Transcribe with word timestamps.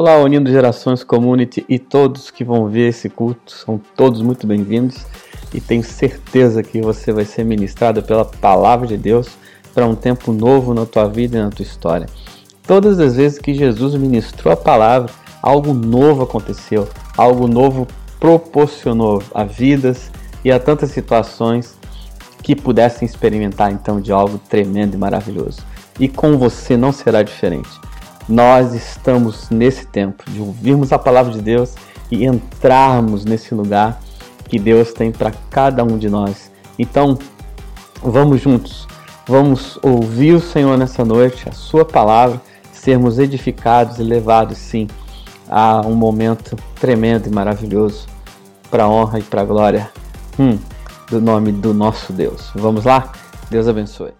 Olá, 0.00 0.16
Unindo 0.18 0.48
Gerações 0.48 1.02
Community 1.02 1.66
e 1.68 1.76
todos 1.76 2.30
que 2.30 2.44
vão 2.44 2.68
ver 2.68 2.90
esse 2.90 3.08
culto, 3.08 3.50
são 3.50 3.80
todos 3.96 4.22
muito 4.22 4.46
bem-vindos 4.46 5.04
e 5.52 5.60
tenho 5.60 5.82
certeza 5.82 6.62
que 6.62 6.80
você 6.80 7.12
vai 7.12 7.24
ser 7.24 7.44
ministrado 7.44 8.00
pela 8.00 8.24
palavra 8.24 8.86
de 8.86 8.96
Deus 8.96 9.30
para 9.74 9.88
um 9.88 9.96
tempo 9.96 10.32
novo 10.32 10.72
na 10.72 10.86
tua 10.86 11.08
vida 11.08 11.36
e 11.36 11.42
na 11.42 11.50
tua 11.50 11.64
história. 11.64 12.06
Todas 12.64 13.00
as 13.00 13.16
vezes 13.16 13.40
que 13.40 13.52
Jesus 13.52 13.96
ministrou 13.96 14.54
a 14.54 14.56
palavra, 14.56 15.10
algo 15.42 15.74
novo 15.74 16.22
aconteceu, 16.22 16.88
algo 17.16 17.48
novo 17.48 17.84
proporcionou 18.20 19.20
a 19.34 19.42
vidas 19.42 20.12
e 20.44 20.52
a 20.52 20.60
tantas 20.60 20.92
situações 20.92 21.76
que 22.40 22.54
pudessem 22.54 23.04
experimentar 23.04 23.72
então 23.72 24.00
de 24.00 24.12
algo 24.12 24.38
tremendo 24.48 24.94
e 24.94 24.96
maravilhoso. 24.96 25.58
E 25.98 26.06
com 26.06 26.38
você 26.38 26.76
não 26.76 26.92
será 26.92 27.20
diferente 27.24 27.87
nós 28.28 28.74
estamos 28.74 29.48
nesse 29.50 29.86
tempo 29.86 30.28
de 30.30 30.40
ouvirmos 30.40 30.92
a 30.92 30.98
palavra 30.98 31.32
de 31.32 31.40
Deus 31.40 31.74
e 32.10 32.24
entrarmos 32.24 33.24
nesse 33.24 33.54
lugar 33.54 34.00
que 34.44 34.58
Deus 34.58 34.92
tem 34.92 35.10
para 35.10 35.32
cada 35.50 35.82
um 35.82 35.98
de 35.98 36.08
nós. 36.08 36.50
Então, 36.78 37.18
vamos 38.02 38.40
juntos, 38.40 38.86
vamos 39.26 39.78
ouvir 39.82 40.34
o 40.34 40.40
Senhor 40.40 40.76
nessa 40.76 41.04
noite, 41.04 41.48
a 41.48 41.52
Sua 41.52 41.84
palavra, 41.84 42.40
sermos 42.72 43.18
edificados 43.18 43.98
e 43.98 44.02
levados, 44.02 44.58
sim, 44.58 44.86
a 45.48 45.80
um 45.86 45.94
momento 45.94 46.56
tremendo 46.78 47.26
e 47.26 47.30
maravilhoso 47.30 48.06
para 48.70 48.84
a 48.84 48.88
honra 48.88 49.18
e 49.18 49.22
para 49.22 49.40
a 49.40 49.44
glória 49.44 49.90
hum, 50.38 50.58
do 51.10 51.20
nome 51.20 51.52
do 51.52 51.72
nosso 51.72 52.12
Deus. 52.12 52.50
Vamos 52.54 52.84
lá? 52.84 53.12
Deus 53.50 53.66
abençoe. 53.66 54.12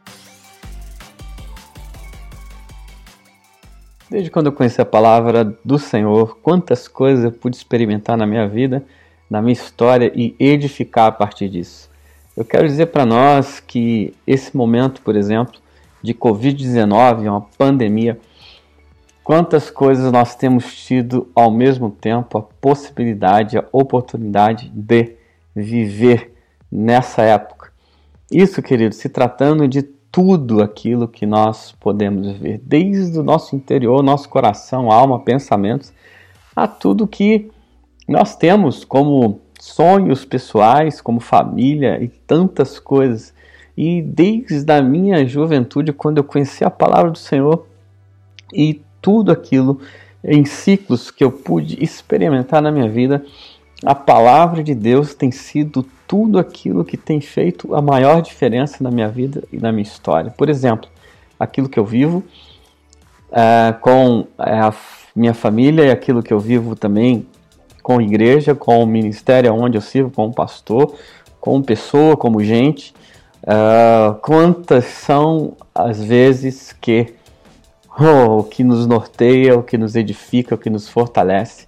Desde 4.10 4.30
quando 4.30 4.46
eu 4.46 4.52
conheci 4.52 4.80
a 4.80 4.86
palavra 4.86 5.44
do 5.62 5.78
Senhor, 5.78 6.38
quantas 6.42 6.88
coisas 6.88 7.24
eu 7.24 7.32
pude 7.32 7.56
experimentar 7.56 8.16
na 8.16 8.26
minha 8.26 8.48
vida, 8.48 8.82
na 9.28 9.42
minha 9.42 9.52
história 9.52 10.10
e 10.15 10.34
edificar 10.40 11.06
a 11.09 11.12
partir 11.12 11.50
disso. 11.50 11.90
Eu 12.34 12.42
quero 12.42 12.66
dizer 12.66 12.87
para 12.87 13.04
nós 13.04 13.60
que 13.60 14.15
esse 14.26 14.56
momento, 14.56 15.02
por 15.02 15.15
exemplo, 15.15 15.60
de 16.02 16.15
Covid-19, 16.15 17.28
uma 17.28 17.42
pandemia, 17.59 18.18
quantas 19.23 19.70
coisas 19.70 20.10
nós 20.10 20.34
temos 20.34 20.74
tido 20.74 21.30
ao 21.34 21.50
mesmo 21.50 21.90
tempo 21.90 22.38
a 22.38 22.43
possibilidade, 22.43 23.59
a 23.59 23.65
oportunidade 23.70 24.70
de 24.70 25.16
viver 25.54 26.32
nessa 26.72 27.20
época. 27.22 27.70
Isso, 28.32 28.62
querido, 28.62 28.95
se 28.95 29.10
tratando 29.10 29.68
de 29.68 29.82
tudo 30.19 30.61
aquilo 30.61 31.07
que 31.07 31.24
nós 31.24 31.71
podemos 31.79 32.33
ver, 32.33 32.61
desde 32.65 33.21
o 33.21 33.23
nosso 33.23 33.55
interior, 33.55 34.02
nosso 34.02 34.29
coração, 34.29 34.91
alma, 34.91 35.21
pensamentos, 35.21 35.93
a 36.57 36.66
tudo 36.66 37.07
que 37.07 37.49
nós 38.09 38.35
temos 38.35 38.85
como 38.85 39.41
sonhos 39.61 40.24
pessoais, 40.24 41.01
como 41.01 41.21
família 41.21 42.02
e 42.02 42.09
tantas 42.09 42.80
coisas. 42.80 43.33
E 43.77 44.02
desde 44.02 44.73
a 44.73 44.83
minha 44.83 45.24
juventude, 45.24 45.93
quando 45.93 46.19
eu 46.19 46.24
conheci 46.24 46.65
a 46.65 46.71
palavra 46.71 47.13
do 47.13 47.19
Senhor 47.19 47.69
e 48.52 48.83
tudo 49.01 49.30
aquilo 49.30 49.80
em 50.24 50.45
ciclos 50.45 51.13
que 51.13 51.23
eu 51.23 51.30
pude 51.30 51.80
experimentar 51.80 52.61
na 52.61 52.73
minha 52.73 52.89
vida, 52.91 53.24
a 53.84 53.95
palavra 53.95 54.62
de 54.62 54.74
Deus 54.74 55.15
tem 55.15 55.30
sido 55.30 55.87
tudo 56.07 56.38
aquilo 56.38 56.84
que 56.84 56.96
tem 56.96 57.21
feito 57.21 57.74
a 57.74 57.82
maior 57.82 58.21
diferença 58.21 58.82
na 58.82 58.90
minha 58.90 59.09
vida 59.09 59.45
e 59.52 59.59
na 59.59 59.71
minha 59.71 59.82
história. 59.82 60.32
Por 60.37 60.48
exemplo, 60.48 60.88
aquilo 61.38 61.68
que 61.68 61.79
eu 61.79 61.84
vivo 61.84 62.24
é, 63.30 63.73
com 63.80 64.26
é, 64.38 64.59
a 64.59 64.75
minha 65.15 65.34
família 65.34 65.84
e 65.84 65.91
aquilo 65.91 66.22
que 66.22 66.32
eu 66.32 66.41
vivo 66.41 66.75
também 66.75 67.26
com 67.82 67.99
a 67.99 68.03
igreja, 68.03 68.54
com 68.54 68.82
o 68.82 68.87
ministério 68.87 69.54
onde 69.54 69.76
eu 69.76 69.82
sirvo, 69.82 70.10
como 70.10 70.32
pastor, 70.34 70.94
como 71.41 71.62
pessoa, 71.62 72.16
como 72.16 72.43
gente. 72.43 72.94
Uh, 73.43 74.15
quantas 74.21 74.84
são 74.84 75.56
as 75.75 76.03
vezes 76.03 76.72
que 76.72 77.15
oh, 77.99 78.41
o 78.41 78.45
que 78.45 78.65
nos 78.65 78.87
norteia, 78.87 79.56
o 79.56 79.62
que 79.62 79.78
nos 79.78 79.95
edifica, 79.95 80.55
o 80.55 80.59
que 80.59 80.69
nos 80.69 80.89
fortalece 80.89 81.68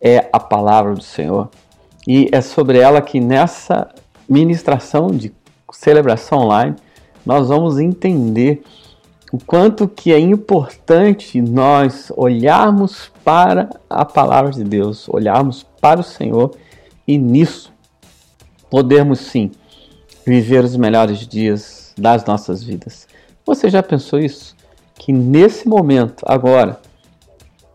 é 0.00 0.28
a 0.32 0.40
palavra 0.40 0.94
do 0.94 1.02
Senhor. 1.02 1.48
E 2.06 2.28
é 2.32 2.40
sobre 2.40 2.78
ela 2.78 3.00
que 3.00 3.20
nessa 3.20 3.88
ministração 4.28 5.08
de 5.08 5.32
celebração 5.72 6.38
online 6.38 6.76
nós 7.24 7.48
vamos 7.48 7.78
entender 7.78 8.62
o 9.32 9.38
quanto 9.38 9.86
que 9.86 10.12
é 10.12 10.18
importante 10.18 11.40
nós 11.40 12.10
olharmos 12.16 13.10
para 13.22 13.68
a 13.88 14.04
palavra 14.04 14.50
de 14.52 14.64
Deus, 14.64 15.06
olharmos 15.08 15.66
para 15.80 16.00
o 16.00 16.04
Senhor 16.04 16.54
e 17.06 17.18
nisso 17.18 17.72
podermos 18.70 19.20
sim 19.20 19.50
viver 20.26 20.64
os 20.64 20.76
melhores 20.76 21.26
dias 21.26 21.92
das 21.96 22.24
nossas 22.24 22.62
vidas. 22.62 23.06
Você 23.44 23.68
já 23.68 23.82
pensou 23.82 24.18
isso? 24.18 24.56
Que 24.94 25.12
nesse 25.12 25.68
momento, 25.68 26.22
agora, 26.26 26.80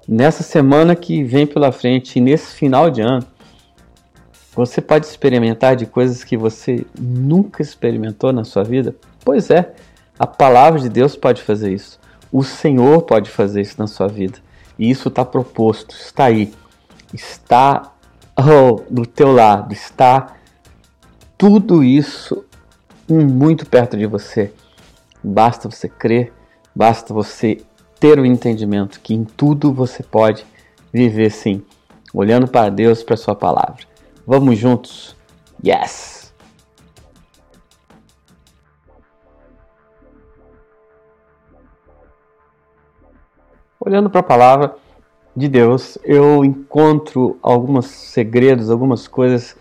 nessa 0.07 0.43
semana 0.43 0.95
que 0.95 1.23
vem 1.23 1.45
pela 1.45 1.71
frente 1.71 2.17
e 2.17 2.21
nesse 2.21 2.55
final 2.55 2.89
de 2.89 3.01
ano, 3.01 3.25
você 4.55 4.81
pode 4.81 5.05
experimentar 5.05 5.75
de 5.75 5.85
coisas 5.85 6.23
que 6.23 6.37
você 6.37 6.85
nunca 6.99 7.61
experimentou 7.61 8.31
na 8.31 8.43
sua 8.43 8.63
vida? 8.63 8.95
Pois 9.23 9.49
é, 9.49 9.73
a 10.17 10.27
palavra 10.27 10.79
de 10.79 10.89
Deus 10.89 11.15
pode 11.15 11.41
fazer 11.41 11.73
isso. 11.73 11.99
O 12.31 12.43
Senhor 12.43 13.01
pode 13.03 13.29
fazer 13.29 13.61
isso 13.61 13.75
na 13.79 13.87
sua 13.87 14.07
vida. 14.07 14.39
E 14.77 14.89
isso 14.89 15.07
está 15.07 15.25
proposto, 15.25 15.95
está 15.95 16.25
aí. 16.25 16.53
Está 17.13 17.93
oh, 18.37 18.81
do 18.89 19.05
teu 19.05 19.31
lado, 19.31 19.73
está 19.73 20.35
tudo 21.37 21.83
isso 21.83 22.43
muito 23.07 23.65
perto 23.65 23.97
de 23.97 24.05
você. 24.05 24.53
Basta 25.23 25.69
você 25.69 25.87
crer, 25.87 26.33
basta 26.75 27.13
você 27.13 27.61
ter 28.03 28.19
o 28.19 28.25
entendimento 28.25 28.99
que 28.99 29.13
em 29.13 29.23
tudo 29.23 29.71
você 29.71 30.03
pode 30.03 30.45
viver 30.91 31.31
sim, 31.31 31.63
olhando 32.13 32.45
para 32.49 32.69
Deus, 32.69 33.01
para 33.01 33.15
Sua 33.15 33.33
palavra. 33.33 33.85
Vamos 34.27 34.57
juntos? 34.57 35.15
Yes! 35.65 36.33
Olhando 43.79 44.09
para 44.09 44.19
a 44.19 44.23
palavra 44.23 44.75
de 45.33 45.47
Deus, 45.47 45.97
eu 46.03 46.43
encontro 46.43 47.39
alguns 47.41 47.85
segredos, 47.85 48.69
algumas 48.69 49.07
coisas 49.07 49.55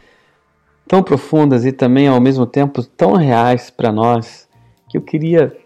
tão 0.88 1.00
profundas 1.00 1.64
e 1.64 1.70
também 1.70 2.08
ao 2.08 2.20
mesmo 2.20 2.44
tempo 2.44 2.82
tão 2.82 3.12
reais 3.12 3.70
para 3.70 3.92
nós 3.92 4.48
que 4.88 4.98
eu 4.98 5.02
queria 5.02 5.56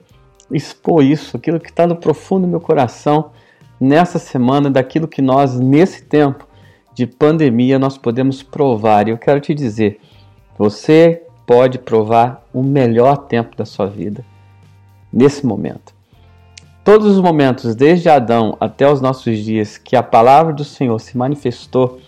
expor 0.50 1.02
isso, 1.02 1.36
aquilo 1.36 1.60
que 1.60 1.70
está 1.70 1.86
no 1.86 1.96
profundo 1.96 2.42
do 2.42 2.48
meu 2.48 2.60
coração 2.60 3.30
nessa 3.80 4.18
semana, 4.18 4.70
daquilo 4.70 5.08
que 5.08 5.20
nós, 5.20 5.58
nesse 5.58 6.02
tempo 6.04 6.46
de 6.94 7.06
pandemia, 7.06 7.78
nós 7.78 7.98
podemos 7.98 8.42
provar. 8.42 9.06
E 9.06 9.10
eu 9.10 9.18
quero 9.18 9.40
te 9.40 9.54
dizer, 9.54 10.00
você 10.58 11.22
pode 11.46 11.78
provar 11.78 12.44
o 12.52 12.62
melhor 12.62 13.16
tempo 13.16 13.56
da 13.56 13.64
sua 13.64 13.86
vida 13.86 14.24
nesse 15.12 15.46
momento. 15.46 15.94
Todos 16.82 17.16
os 17.16 17.20
momentos, 17.20 17.74
desde 17.74 18.08
Adão 18.08 18.56
até 18.60 18.88
os 18.88 19.00
nossos 19.00 19.38
dias, 19.38 19.76
que 19.76 19.96
a 19.96 20.02
palavra 20.02 20.52
do 20.52 20.64
Senhor 20.64 20.98
se 21.00 21.18
manifestou 21.18 21.98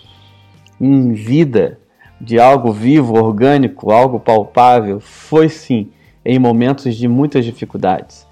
em 0.81 1.13
vida 1.13 1.81
de 2.21 2.39
algo 2.39 2.73
vivo, 2.73 3.15
orgânico, 3.15 3.91
algo 3.91 4.21
palpável, 4.21 5.01
foi 5.01 5.49
sim 5.49 5.91
em 6.25 6.39
momentos 6.39 6.95
de 6.95 7.09
muitas 7.09 7.45
dificuldades. 7.45 8.28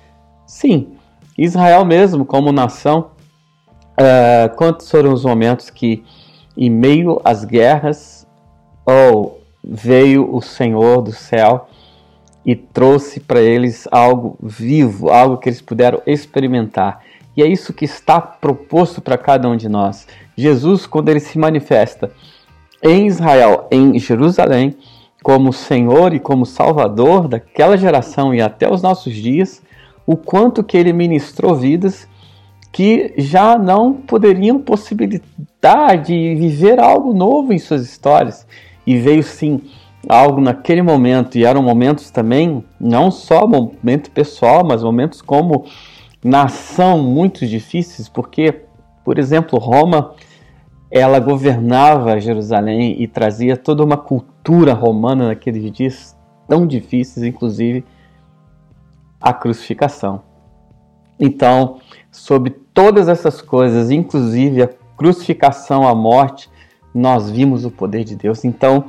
Sim, 0.47 0.93
Israel 1.37 1.85
mesmo, 1.85 2.25
como 2.25 2.53
nação, 2.53 3.11
uh, 3.93 4.55
quantos 4.57 4.91
foram 4.91 5.13
os 5.13 5.25
momentos 5.25 5.71
que, 5.71 6.05
em 6.57 6.71
meio 6.71 7.21
às 7.25 7.45
guerras, 7.45 8.27
oh, 8.87 9.33
veio 9.63 10.33
o 10.33 10.41
Senhor 10.41 11.03
do 11.03 11.13
céu 11.13 11.69
e 12.45 12.55
trouxe 12.55 13.19
para 13.19 13.41
eles 13.41 13.89
algo 13.91 14.39
vivo, 14.41 15.11
algo 15.11 15.37
que 15.37 15.49
eles 15.49 15.61
puderam 15.61 16.01
experimentar. 16.07 17.03
E 17.37 17.43
é 17.43 17.47
isso 17.47 17.75
que 17.75 17.85
está 17.85 18.21
proposto 18.21 19.01
para 19.03 19.19
cada 19.19 19.49
um 19.49 19.57
de 19.57 19.69
nós. 19.69 20.07
Jesus, 20.37 20.87
quando 20.87 21.09
ele 21.09 21.21
se 21.21 21.39
manifesta 21.39 22.13
em 22.81 23.09
Israel, 23.09 23.67
em 23.71 23.99
Jerusalém, 23.99 24.77
como 25.23 25.53
Senhor 25.53 26.15
e 26.15 26.21
como 26.21 26.47
Salvador 26.47 27.27
daquela 27.27 27.77
geração 27.77 28.33
e 28.33 28.41
até 28.41 28.73
os 28.73 28.81
nossos 28.81 29.13
dias, 29.13 29.61
o 30.07 30.17
quanto 30.17 30.63
que 30.63 30.77
ele 30.77 30.93
ministrou 30.93 31.55
vidas 31.55 32.09
que 32.73 33.15
já 33.17 33.57
não 33.59 33.95
poderiam 33.95 34.59
possibilitar 34.59 36.01
de 36.03 36.35
viver 36.35 36.79
algo 36.79 37.13
novo 37.15 37.53
em 37.53 37.59
suas 37.59 37.83
histórias. 37.83 38.47
E 38.87 38.99
veio 38.99 39.23
sim 39.23 39.63
algo 40.09 40.41
naquele 40.41 40.83
momento, 40.83 41.37
e 41.37 41.45
eram 41.45 41.63
momentos 41.63 42.11
também, 42.11 42.63
não 42.79 43.11
só 43.11 43.47
momento 43.47 44.11
pessoal, 44.11 44.63
mas 44.65 44.83
momentos 44.83 45.21
como 45.21 45.65
nação 46.23 47.03
muito 47.03 47.47
difíceis, 47.47 48.09
porque 48.09 48.63
Por 49.05 49.21
exemplo, 49.21 49.57
Roma, 49.61 50.15
ela 50.91 51.21
governava 51.21 52.19
Jerusalém 52.19 53.01
e 53.01 53.07
trazia 53.07 53.57
toda 53.57 53.85
uma 53.85 53.97
cultura 53.97 54.75
romana 54.75 55.29
naqueles 55.29 55.71
dias 55.71 56.17
tão 56.49 56.67
difíceis, 56.67 57.25
inclusive 57.25 57.85
a 59.21 59.33
crucificação. 59.33 60.23
Então, 61.19 61.81
sobre 62.11 62.51
todas 62.51 63.09
essas 63.09 63.41
coisas, 63.41 63.91
inclusive 63.91 64.63
a 64.63 64.71
crucificação, 64.97 65.87
a 65.87 65.95
morte, 65.95 66.49
nós 66.95 67.31
vimos 67.31 67.65
o 67.65 67.71
poder 67.71 68.05
de 68.05 68.17
Deus. 68.17 68.45
Então, 68.45 68.87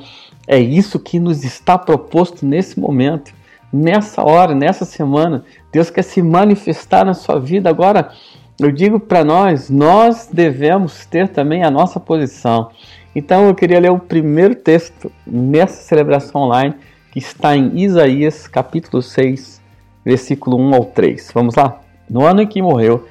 é 0.48 0.58
isso 0.58 1.00
que 1.00 1.20
nos 1.20 1.44
está 1.44 1.78
proposto 1.78 2.46
nesse 2.46 2.80
momento, 2.80 3.34
nessa 3.72 4.24
hora, 4.24 4.56
nessa 4.56 4.86
semana. 4.86 5.44
Deus 5.72 5.90
quer 5.90 6.04
se 6.04 6.22
manifestar 6.22 7.06
na 7.06 7.14
sua 7.14 7.40
vida. 7.40 7.70
Agora, 7.70 8.12
eu 8.60 8.72
digo 8.72 9.00
para 9.00 9.24
nós, 9.24 9.70
nós 9.70 10.30
devemos 10.32 11.06
ter 11.06 11.28
também 11.28 11.64
a 11.64 11.70
nossa 11.70 12.00
posição. 12.00 12.70
Então, 13.14 13.48
eu 13.48 13.56
queria 13.56 13.80
ler 13.80 13.92
o 13.92 14.00
primeiro 14.00 14.56
texto 14.56 15.12
nessa 15.26 15.82
celebração 15.82 16.42
online, 16.42 16.76
que 17.12 17.20
está 17.20 17.56
em 17.56 17.78
Isaías, 17.80 18.48
capítulo 18.48 19.02
6, 19.02 19.62
versículo 20.08 20.58
1 20.58 20.74
ao 20.74 20.86
3. 20.86 21.32
Vamos 21.34 21.56
lá? 21.56 21.82
No 22.10 22.26
ano 22.26 22.42
em 22.42 22.48
que 22.48 22.62
morreu 22.62 23.06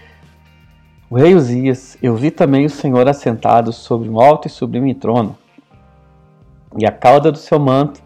o 1.10 1.16
rei 1.16 1.34
Uzias, 1.34 1.98
eu 2.02 2.16
vi 2.16 2.30
também 2.30 2.64
o 2.64 2.70
Senhor 2.70 3.06
assentado 3.06 3.70
sobre 3.70 4.08
um 4.08 4.18
alto 4.18 4.48
e 4.48 4.50
sublime 4.50 4.94
trono, 4.94 5.36
e 6.78 6.86
a 6.86 6.90
cauda 6.90 7.30
do 7.30 7.36
seu 7.36 7.60
manto 7.60 8.00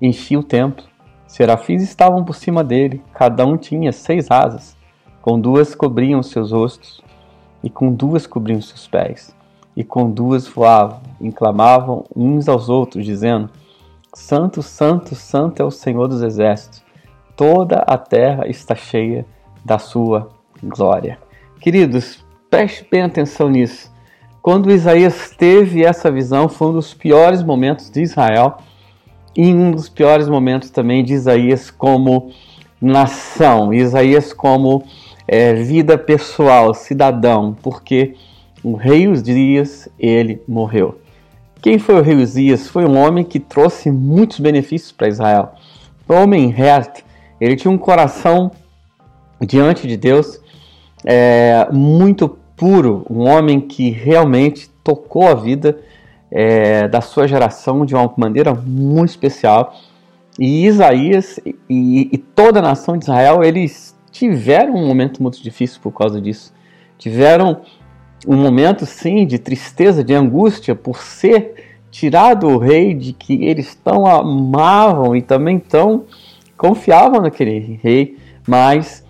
enchia 0.00 0.38
o 0.38 0.44
templo. 0.44 0.84
Serafins 1.26 1.82
estavam 1.82 2.24
por 2.24 2.36
cima 2.36 2.62
dele, 2.62 3.02
cada 3.12 3.44
um 3.44 3.56
tinha 3.56 3.90
seis 3.90 4.30
asas, 4.30 4.76
com 5.20 5.38
duas 5.38 5.74
cobriam 5.74 6.22
seus 6.22 6.52
rostos, 6.52 7.02
e 7.64 7.68
com 7.68 7.92
duas 7.92 8.28
cobriam 8.28 8.62
seus 8.62 8.86
pés, 8.86 9.34
e 9.76 9.82
com 9.82 10.08
duas 10.08 10.46
voavam, 10.46 11.00
e 11.20 11.32
clamavam 11.32 12.04
uns 12.14 12.48
aos 12.48 12.68
outros, 12.68 13.04
dizendo: 13.04 13.50
Santo, 14.14 14.62
Santo, 14.62 15.16
Santo 15.16 15.60
é 15.60 15.64
o 15.64 15.70
Senhor 15.70 16.06
dos 16.06 16.22
Exércitos, 16.22 16.88
toda 17.36 17.76
a 17.78 17.96
terra 17.96 18.46
está 18.46 18.74
cheia 18.74 19.24
da 19.64 19.78
sua 19.78 20.30
glória. 20.62 21.18
Queridos, 21.60 22.24
preste 22.48 22.86
bem 22.90 23.02
atenção 23.02 23.48
nisso. 23.48 23.90
Quando 24.42 24.70
Isaías 24.70 25.34
teve 25.36 25.84
essa 25.84 26.10
visão, 26.10 26.48
foi 26.48 26.68
um 26.68 26.72
dos 26.72 26.94
piores 26.94 27.42
momentos 27.42 27.90
de 27.90 28.00
Israel 28.00 28.58
e 29.36 29.52
um 29.52 29.70
dos 29.70 29.88
piores 29.88 30.28
momentos 30.28 30.70
também 30.70 31.04
de 31.04 31.12
Isaías 31.12 31.70
como 31.70 32.30
nação, 32.80 33.72
Isaías 33.72 34.32
como 34.32 34.82
é, 35.28 35.52
vida 35.54 35.98
pessoal, 35.98 36.72
cidadão, 36.72 37.56
porque 37.62 38.14
o 38.64 38.74
rei 38.74 39.06
Uzias, 39.06 39.88
ele 39.98 40.42
morreu. 40.48 40.98
Quem 41.62 41.78
foi 41.78 41.96
o 41.96 42.02
rei 42.02 42.16
Uzias? 42.16 42.66
Foi 42.68 42.84
um 42.84 42.96
homem 42.96 43.22
que 43.22 43.38
trouxe 43.38 43.90
muitos 43.90 44.40
benefícios 44.40 44.92
para 44.92 45.08
Israel. 45.08 45.52
Foi 46.06 46.16
um 46.16 46.22
homem 46.22 46.48
reto, 46.48 47.02
ele 47.40 47.56
tinha 47.56 47.70
um 47.70 47.78
coração 47.78 48.50
diante 49.40 49.88
de 49.88 49.96
Deus 49.96 50.40
é, 51.04 51.66
muito 51.72 52.28
puro, 52.56 53.06
um 53.08 53.26
homem 53.26 53.60
que 53.60 53.90
realmente 53.90 54.68
tocou 54.84 55.26
a 55.28 55.34
vida 55.34 55.78
é, 56.30 56.86
da 56.88 57.00
sua 57.00 57.26
geração 57.26 57.86
de 57.86 57.94
uma 57.94 58.12
maneira 58.16 58.52
muito 58.54 59.10
especial. 59.10 59.74
E 60.38 60.66
Isaías 60.66 61.40
e, 61.68 62.08
e, 62.12 62.18
toda 62.18 62.60
a 62.60 62.62
nação 62.62 62.96
de 62.96 63.04
Israel, 63.04 63.42
eles 63.42 63.96
tiveram 64.10 64.74
um 64.74 64.86
momento 64.86 65.22
muito 65.22 65.42
difícil 65.42 65.80
por 65.82 65.92
causa 65.92 66.20
disso. 66.20 66.52
Tiveram 66.98 67.62
um 68.26 68.36
momento, 68.36 68.84
sim, 68.84 69.26
de 69.26 69.38
tristeza, 69.38 70.04
de 70.04 70.14
angústia 70.14 70.74
por 70.74 70.98
ser 70.98 71.78
tirado 71.90 72.46
o 72.46 72.58
rei 72.58 72.94
de 72.94 73.12
que 73.12 73.44
eles 73.44 73.74
tão 73.74 74.06
amavam 74.06 75.16
e 75.16 75.22
também 75.22 75.58
tão 75.58 76.04
confiavam 76.60 77.22
naquele 77.22 77.80
rei, 77.82 78.16
mas 78.46 79.04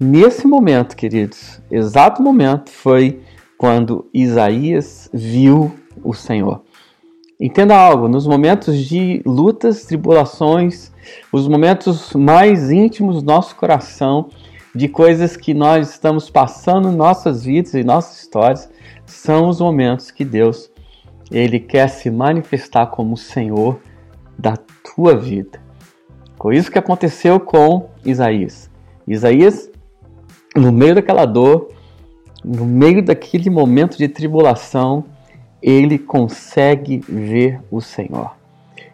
Nesse 0.00 0.44
momento, 0.46 0.96
queridos, 0.96 1.62
exato 1.70 2.20
momento 2.20 2.68
foi 2.68 3.22
quando 3.56 4.10
Isaías 4.12 5.08
viu 5.14 5.72
o 6.02 6.12
Senhor. 6.12 6.62
Entenda 7.40 7.76
algo, 7.76 8.08
nos 8.08 8.26
momentos 8.26 8.76
de 8.76 9.22
lutas, 9.24 9.84
tribulações, 9.84 10.92
os 11.32 11.46
momentos 11.46 12.12
mais 12.12 12.72
íntimos 12.72 13.22
do 13.22 13.26
nosso 13.26 13.54
coração, 13.54 14.28
de 14.74 14.88
coisas 14.88 15.36
que 15.36 15.54
nós 15.54 15.90
estamos 15.90 16.28
passando 16.28 16.88
em 16.88 16.96
nossas 16.96 17.44
vidas 17.44 17.72
e 17.74 17.84
nossas 17.84 18.20
histórias, 18.20 18.68
são 19.06 19.48
os 19.48 19.60
momentos 19.60 20.10
que 20.10 20.24
Deus 20.24 20.68
ele 21.30 21.60
quer 21.60 21.88
se 21.88 22.10
manifestar 22.10 22.88
como 22.88 23.14
o 23.14 23.16
Senhor 23.16 23.80
da 24.36 24.56
tua 24.94 25.16
vida. 25.16 25.63
Foi 26.44 26.58
isso 26.58 26.70
que 26.70 26.78
aconteceu 26.78 27.40
com 27.40 27.88
Isaías. 28.04 28.70
Isaías 29.08 29.70
no 30.54 30.70
meio 30.70 30.94
daquela 30.94 31.24
dor, 31.24 31.68
no 32.44 32.66
meio 32.66 33.02
daquele 33.02 33.48
momento 33.48 33.96
de 33.96 34.08
tribulação, 34.08 35.06
ele 35.62 35.98
consegue 35.98 37.00
ver 37.08 37.62
o 37.70 37.80
Senhor. 37.80 38.32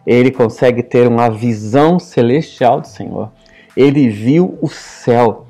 Ele 0.07 0.31
consegue 0.31 0.81
ter 0.81 1.09
uma 1.09 1.29
visão 1.29 1.99
celestial 1.99 2.79
do 2.79 2.87
Senhor. 2.87 3.29
Ele 3.75 4.07
viu 4.07 4.57
o 4.61 4.69
céu. 4.69 5.45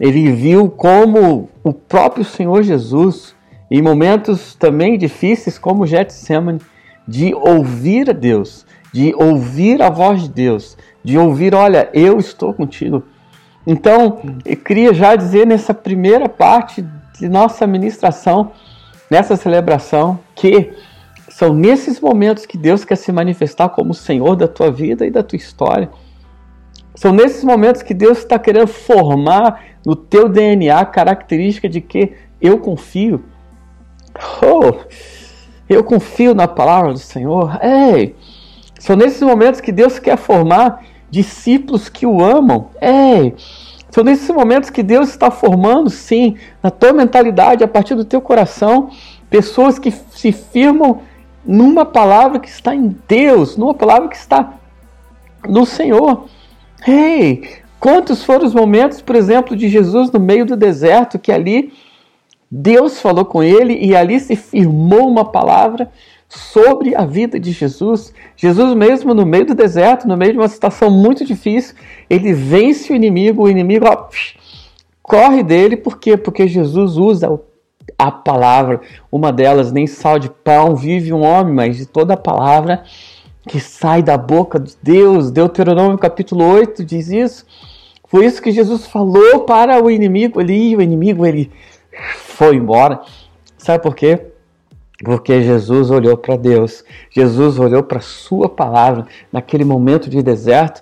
Ele 0.00 0.32
viu 0.32 0.70
como 0.70 1.50
o 1.62 1.74
próprio 1.74 2.24
Senhor 2.24 2.62
Jesus, 2.62 3.34
em 3.70 3.82
momentos 3.82 4.54
também 4.54 4.96
difíceis, 4.96 5.58
como 5.58 5.86
Getsemane, 5.86 6.62
de 7.06 7.34
ouvir 7.34 8.08
a 8.08 8.14
Deus, 8.14 8.64
de 8.94 9.14
ouvir 9.14 9.82
a 9.82 9.90
voz 9.90 10.22
de 10.22 10.30
Deus, 10.30 10.74
de 11.04 11.18
ouvir, 11.18 11.54
olha, 11.54 11.90
eu 11.92 12.18
estou 12.18 12.54
contigo. 12.54 13.04
Então, 13.66 14.20
eu 14.44 14.56
queria 14.56 14.94
já 14.94 15.14
dizer 15.14 15.46
nessa 15.46 15.74
primeira 15.74 16.28
parte 16.28 16.84
de 17.18 17.28
nossa 17.28 17.66
ministração, 17.66 18.52
nessa 19.10 19.36
celebração, 19.36 20.18
que 20.34 20.72
são 21.28 21.52
nesses 21.52 22.00
momentos 22.00 22.46
que 22.46 22.56
Deus 22.56 22.84
quer 22.84 22.96
se 22.96 23.12
manifestar 23.12 23.68
como 23.68 23.92
Senhor 23.92 24.34
da 24.36 24.48
tua 24.48 24.70
vida 24.70 25.06
e 25.06 25.10
da 25.10 25.22
tua 25.22 25.36
história. 25.36 25.90
São 26.94 27.12
nesses 27.12 27.42
momentos 27.42 27.82
que 27.82 27.92
Deus 27.92 28.18
está 28.18 28.38
querendo 28.38 28.68
formar 28.68 29.62
no 29.84 29.96
teu 29.96 30.28
DNA 30.28 30.78
a 30.78 30.86
característica 30.86 31.68
de 31.68 31.80
que 31.80 32.12
eu 32.40 32.58
confio. 32.58 33.24
Oh, 34.40 34.78
eu 35.68 35.82
confio 35.82 36.34
na 36.34 36.46
palavra 36.46 36.92
do 36.92 36.98
Senhor. 36.98 37.58
Ei, 37.62 38.14
são 38.78 38.94
nesses 38.94 39.22
momentos 39.22 39.60
que 39.60 39.72
Deus 39.72 39.98
quer 39.98 40.16
formar 40.16 40.84
discípulos 41.14 41.88
que 41.88 42.04
o 42.04 42.22
amam. 42.22 42.70
É, 42.80 43.32
são 43.90 44.02
nesses 44.02 44.28
momentos 44.28 44.68
que 44.68 44.82
Deus 44.82 45.08
está 45.08 45.30
formando, 45.30 45.88
sim, 45.88 46.36
na 46.60 46.70
tua 46.70 46.92
mentalidade, 46.92 47.62
a 47.62 47.68
partir 47.68 47.94
do 47.94 48.04
teu 48.04 48.20
coração, 48.20 48.90
pessoas 49.30 49.78
que 49.78 49.92
se 49.92 50.32
firmam 50.32 51.00
numa 51.46 51.84
palavra 51.84 52.40
que 52.40 52.48
está 52.48 52.74
em 52.74 52.96
Deus, 53.06 53.56
numa 53.56 53.74
palavra 53.74 54.08
que 54.08 54.16
está 54.16 54.54
no 55.48 55.64
Senhor. 55.64 56.24
Ei, 56.86 57.58
quantos 57.78 58.24
foram 58.24 58.44
os 58.44 58.54
momentos, 58.54 59.00
por 59.00 59.14
exemplo, 59.14 59.56
de 59.56 59.68
Jesus 59.68 60.10
no 60.10 60.18
meio 60.18 60.44
do 60.44 60.56
deserto, 60.56 61.18
que 61.18 61.30
ali 61.30 61.72
Deus 62.50 63.00
falou 63.00 63.24
com 63.24 63.42
ele 63.42 63.74
e 63.74 63.94
ali 63.94 64.18
se 64.18 64.34
firmou 64.34 65.08
uma 65.08 65.24
palavra 65.24 65.88
sobre 66.38 66.94
a 66.94 67.04
vida 67.04 67.38
de 67.38 67.52
Jesus. 67.52 68.12
Jesus, 68.36 68.74
mesmo 68.74 69.14
no 69.14 69.24
meio 69.24 69.46
do 69.46 69.54
deserto, 69.54 70.08
no 70.08 70.16
meio 70.16 70.32
de 70.32 70.38
uma 70.38 70.48
situação 70.48 70.90
muito 70.90 71.24
difícil, 71.24 71.74
ele 72.08 72.32
vence 72.32 72.92
o 72.92 72.96
inimigo, 72.96 73.44
o 73.44 73.48
inimigo 73.48 73.86
ó, 73.86 74.08
corre 75.02 75.42
dele, 75.42 75.76
por 75.76 75.98
quê? 75.98 76.16
Porque 76.16 76.48
Jesus 76.48 76.96
usa 76.96 77.40
a 77.98 78.10
palavra. 78.10 78.80
Uma 79.10 79.32
delas, 79.32 79.72
nem 79.72 79.86
sal 79.86 80.18
de 80.18 80.28
pão 80.28 80.74
vive 80.74 81.12
um 81.12 81.22
homem, 81.22 81.54
mas 81.54 81.76
de 81.76 81.86
toda 81.86 82.14
a 82.14 82.16
palavra 82.16 82.84
que 83.46 83.60
sai 83.60 84.02
da 84.02 84.16
boca 84.16 84.58
de 84.58 84.74
Deus. 84.82 85.30
Deuteronômio 85.30 85.98
capítulo 85.98 86.44
8 86.44 86.84
diz 86.84 87.08
isso. 87.08 87.46
Foi 88.08 88.26
isso 88.26 88.42
que 88.42 88.52
Jesus 88.52 88.86
falou 88.86 89.40
para 89.40 89.82
o 89.82 89.90
inimigo 89.90 90.40
ali, 90.40 90.76
o 90.76 90.82
inimigo 90.82 91.26
ele 91.26 91.50
foi 92.16 92.56
embora. 92.56 93.00
Sabe 93.56 93.82
por 93.82 93.94
quê? 93.94 94.33
Porque 95.04 95.42
Jesus 95.42 95.90
olhou 95.90 96.16
para 96.16 96.36
Deus, 96.36 96.82
Jesus 97.10 97.58
olhou 97.58 97.82
para 97.82 98.00
Sua 98.00 98.48
palavra 98.48 99.06
naquele 99.30 99.64
momento 99.64 100.08
de 100.08 100.22
deserto, 100.22 100.80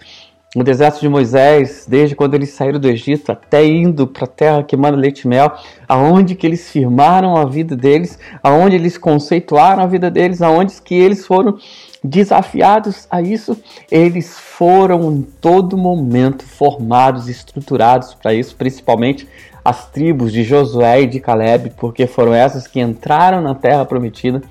no 0.54 0.62
deserto 0.62 1.00
de 1.00 1.08
Moisés, 1.08 1.86
desde 1.88 2.14
quando 2.14 2.34
eles 2.34 2.50
saíram 2.50 2.78
do 2.78 2.86
Egito 2.86 3.32
até 3.32 3.64
indo 3.66 4.06
para 4.06 4.24
a 4.24 4.28
terra 4.28 4.62
que 4.62 4.76
manda 4.76 4.96
leite 4.96 5.22
e 5.22 5.28
mel, 5.28 5.50
aonde 5.88 6.34
que 6.34 6.46
eles 6.46 6.70
firmaram 6.70 7.36
a 7.36 7.46
vida 7.46 7.74
deles, 7.74 8.18
aonde 8.42 8.76
eles 8.76 8.98
conceituaram 8.98 9.82
a 9.82 9.86
vida 9.86 10.10
deles, 10.10 10.42
aonde 10.42 10.80
que 10.82 10.94
eles 10.94 11.26
foram 11.26 11.56
desafiados 12.04 13.06
a 13.10 13.22
isso, 13.22 13.56
eles 13.90 14.38
foram 14.38 15.10
em 15.10 15.22
todo 15.22 15.78
momento 15.78 16.44
formados, 16.44 17.28
estruturados 17.28 18.12
para 18.14 18.34
isso, 18.34 18.54
principalmente 18.54 19.26
as 19.64 19.86
tribos 19.86 20.32
de 20.32 20.42
Josué 20.42 21.02
e 21.02 21.06
de 21.06 21.20
Caleb, 21.20 21.72
porque 21.76 22.06
foram 22.06 22.34
essas 22.34 22.66
que 22.66 22.80
entraram 22.80 23.40
na 23.40 23.54
terra 23.54 23.84
prometida, 23.84 24.42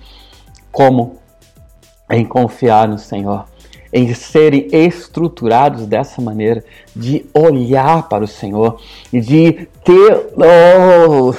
como 0.71 1.17
em 2.09 2.25
confiar 2.25 2.87
no 2.87 2.97
Senhor, 2.97 3.45
em 3.91 4.13
serem 4.13 4.67
estruturados 4.71 5.85
dessa 5.85 6.21
maneira, 6.21 6.63
de 6.95 7.25
olhar 7.33 8.07
para 8.07 8.23
o 8.23 8.27
Senhor 8.27 8.79
e 9.11 9.19
de 9.19 9.67
ter, 9.83 10.27
oh, 10.37 11.33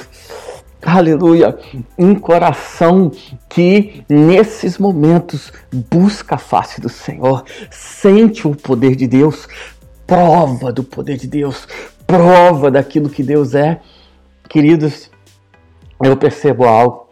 aleluia, 0.81 1.57
um 1.97 2.13
coração 2.13 3.11
que 3.49 4.03
nesses 4.07 4.77
momentos 4.77 5.51
busca 5.71 6.35
a 6.35 6.39
face 6.39 6.79
do 6.79 6.89
Senhor, 6.89 7.43
sente 7.71 8.47
o 8.47 8.55
poder 8.55 8.95
de 8.95 9.07
Deus, 9.07 9.47
prova 10.05 10.71
do 10.71 10.83
poder 10.83 11.17
de 11.17 11.27
Deus, 11.27 11.67
prova 12.13 12.69
daquilo 12.69 13.09
que 13.09 13.23
Deus 13.23 13.55
é. 13.55 13.79
Queridos, 14.47 15.09
eu 16.03 16.15
percebo 16.15 16.63
algo 16.63 17.09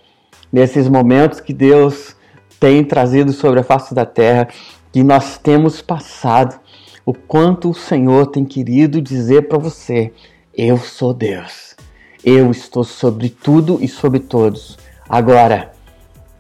nesses 0.54 0.88
momentos 0.88 1.40
que 1.40 1.54
Deus 1.54 2.16
tem 2.60 2.84
trazido 2.84 3.34
sobre 3.34 3.62
a 3.62 3.64
face 3.64 3.96
da 3.96 4.06
terra, 4.06 4.48
que 4.92 5.02
nós 5.02 5.40
temos 5.40 5.82
passado, 5.82 6.60
o 7.04 7.16
quanto 7.16 7.72
o 7.72 7.74
Senhor 7.74 8.28
tem 8.28 8.46
querido 8.46 9.02
dizer 9.02 9.48
para 9.48 9.58
você: 9.58 10.14
Eu 10.56 10.78
sou 10.78 11.16
Deus, 11.16 11.76
eu 12.24 12.52
estou 12.52 12.84
sobre 12.84 13.30
tudo 13.30 13.80
e 13.82 13.88
sobre 13.88 14.20
todos. 14.20 14.78
Agora, 15.10 15.72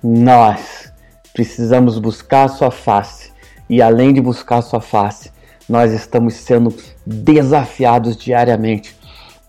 nós 0.03 0.93
precisamos 1.33 1.97
buscar 1.97 2.43
a 2.43 2.49
Sua 2.49 2.69
face, 2.69 3.31
e 3.67 3.81
além 3.81 4.13
de 4.13 4.21
buscar 4.21 4.57
a 4.57 4.61
Sua 4.61 4.81
face, 4.81 5.31
nós 5.71 5.93
estamos 5.93 6.33
sendo 6.33 6.75
desafiados 7.05 8.17
diariamente 8.17 8.93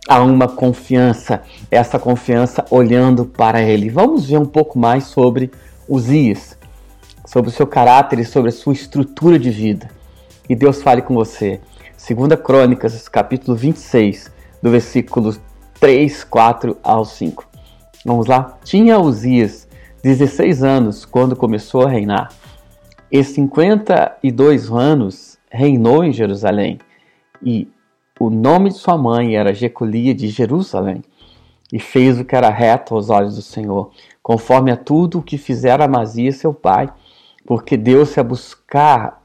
a 0.08 0.22
uma 0.22 0.46
confiança, 0.46 1.42
essa 1.68 1.98
confiança 1.98 2.64
olhando 2.70 3.24
para 3.24 3.60
Ele. 3.60 3.90
Vamos 3.90 4.26
ver 4.26 4.38
um 4.38 4.46
pouco 4.46 4.78
mais 4.78 5.04
sobre 5.04 5.50
Uzias, 5.88 6.56
sobre 7.26 7.50
o 7.50 7.52
seu 7.52 7.66
caráter 7.66 8.20
e 8.20 8.24
sobre 8.24 8.50
a 8.50 8.52
sua 8.52 8.72
estrutura 8.72 9.36
de 9.36 9.50
vida. 9.50 9.90
Que 10.44 10.54
Deus 10.54 10.80
fale 10.80 11.02
com 11.02 11.12
você. 11.12 11.60
Segunda 11.96 12.36
Crônicas, 12.36 13.08
capítulo 13.08 13.56
26, 13.56 14.30
do 14.62 14.70
versículo 14.70 15.36
3, 15.80 16.22
4 16.22 16.76
ao 16.84 17.04
5. 17.04 17.44
Vamos 18.04 18.28
lá? 18.28 18.58
Tinha 18.62 18.96
Uzias 18.98 19.66
16 20.04 20.62
anos 20.62 21.04
quando 21.04 21.34
começou 21.34 21.84
a 21.84 21.90
reinar, 21.90 22.28
e 23.10 23.24
52 23.24 24.70
anos 24.70 25.31
reinou 25.52 26.02
em 26.02 26.12
Jerusalém, 26.12 26.78
e 27.42 27.68
o 28.18 28.30
nome 28.30 28.70
de 28.70 28.76
sua 28.76 28.96
mãe 28.96 29.36
era 29.36 29.52
Jecolia 29.52 30.14
de 30.14 30.28
Jerusalém, 30.28 31.02
e 31.70 31.78
fez 31.78 32.18
o 32.18 32.24
que 32.24 32.34
era 32.34 32.48
reto 32.48 32.94
aos 32.94 33.10
olhos 33.10 33.36
do 33.36 33.42
Senhor, 33.42 33.90
conforme 34.22 34.70
a 34.70 34.76
tudo 34.76 35.18
o 35.18 35.22
que 35.22 35.36
fizera 35.36 35.84
Amazias 35.84 36.36
seu 36.36 36.54
pai, 36.54 36.88
porque 37.44 37.76
deu-se 37.76 38.18
a 38.18 38.24
buscar, 38.24 39.22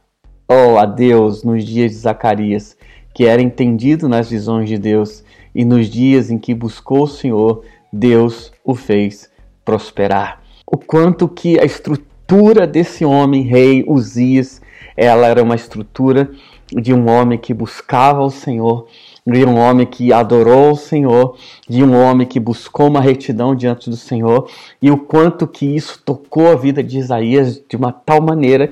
oh, 0.50 0.78
a 0.78 0.86
Deus 0.86 1.44
nos 1.44 1.64
dias 1.64 1.92
de 1.92 1.98
Zacarias, 1.98 2.78
que 3.14 3.26
era 3.26 3.42
entendido 3.42 4.10
nas 4.10 4.30
visões 4.30 4.68
de 4.68 4.78
Deus, 4.78 5.24
e 5.56 5.64
nos 5.64 5.90
dias 5.90 6.30
em 6.30 6.38
que 6.38 6.54
buscou 6.54 7.04
o 7.04 7.08
Senhor, 7.08 7.64
Deus 7.92 8.52
o 8.64 8.76
fez 8.76 9.30
prosperar. 9.64 10.42
O 10.66 10.78
quanto 10.78 11.28
que 11.28 11.60
a 11.60 11.64
estrutura 11.64 12.68
desse 12.68 13.06
homem, 13.06 13.44
rei 13.44 13.84
Uzias, 13.88 14.62
ela 14.98 15.28
era 15.28 15.44
uma 15.44 15.56
estrutura 15.56 16.30
de 16.72 16.94
um 16.94 17.10
homem 17.10 17.38
que 17.38 17.54
buscava 17.54 18.22
o 18.22 18.32
Senhor, 18.32 18.88
de 19.26 19.46
um 19.46 19.58
homem 19.58 19.86
que 19.86 20.12
adorou 20.12 20.72
o 20.72 20.76
Senhor, 20.76 21.38
de 21.70 21.84
um 21.84 21.96
homem 21.96 22.26
que 22.28 22.40
buscou 22.40 22.88
uma 22.88 23.00
retidão 23.00 23.56
diante 23.56 23.90
do 23.90 23.96
Senhor, 23.96 24.50
e 24.82 24.90
o 24.90 24.98
quanto 24.98 25.48
que 25.48 25.66
isso 25.66 26.02
tocou 26.04 26.52
a 26.52 26.56
vida 26.56 26.84
de 26.84 26.98
Isaías 26.98 27.62
de 27.70 27.78
uma 27.78 27.92
tal 27.92 28.22
maneira 28.22 28.72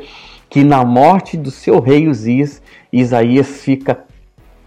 que 0.50 0.64
na 0.64 0.84
morte 0.84 1.38
do 1.38 1.52
seu 1.52 1.80
rei 1.80 2.08
Uzias, 2.08 2.62
Isaías 2.92 3.62
fica, 3.62 4.06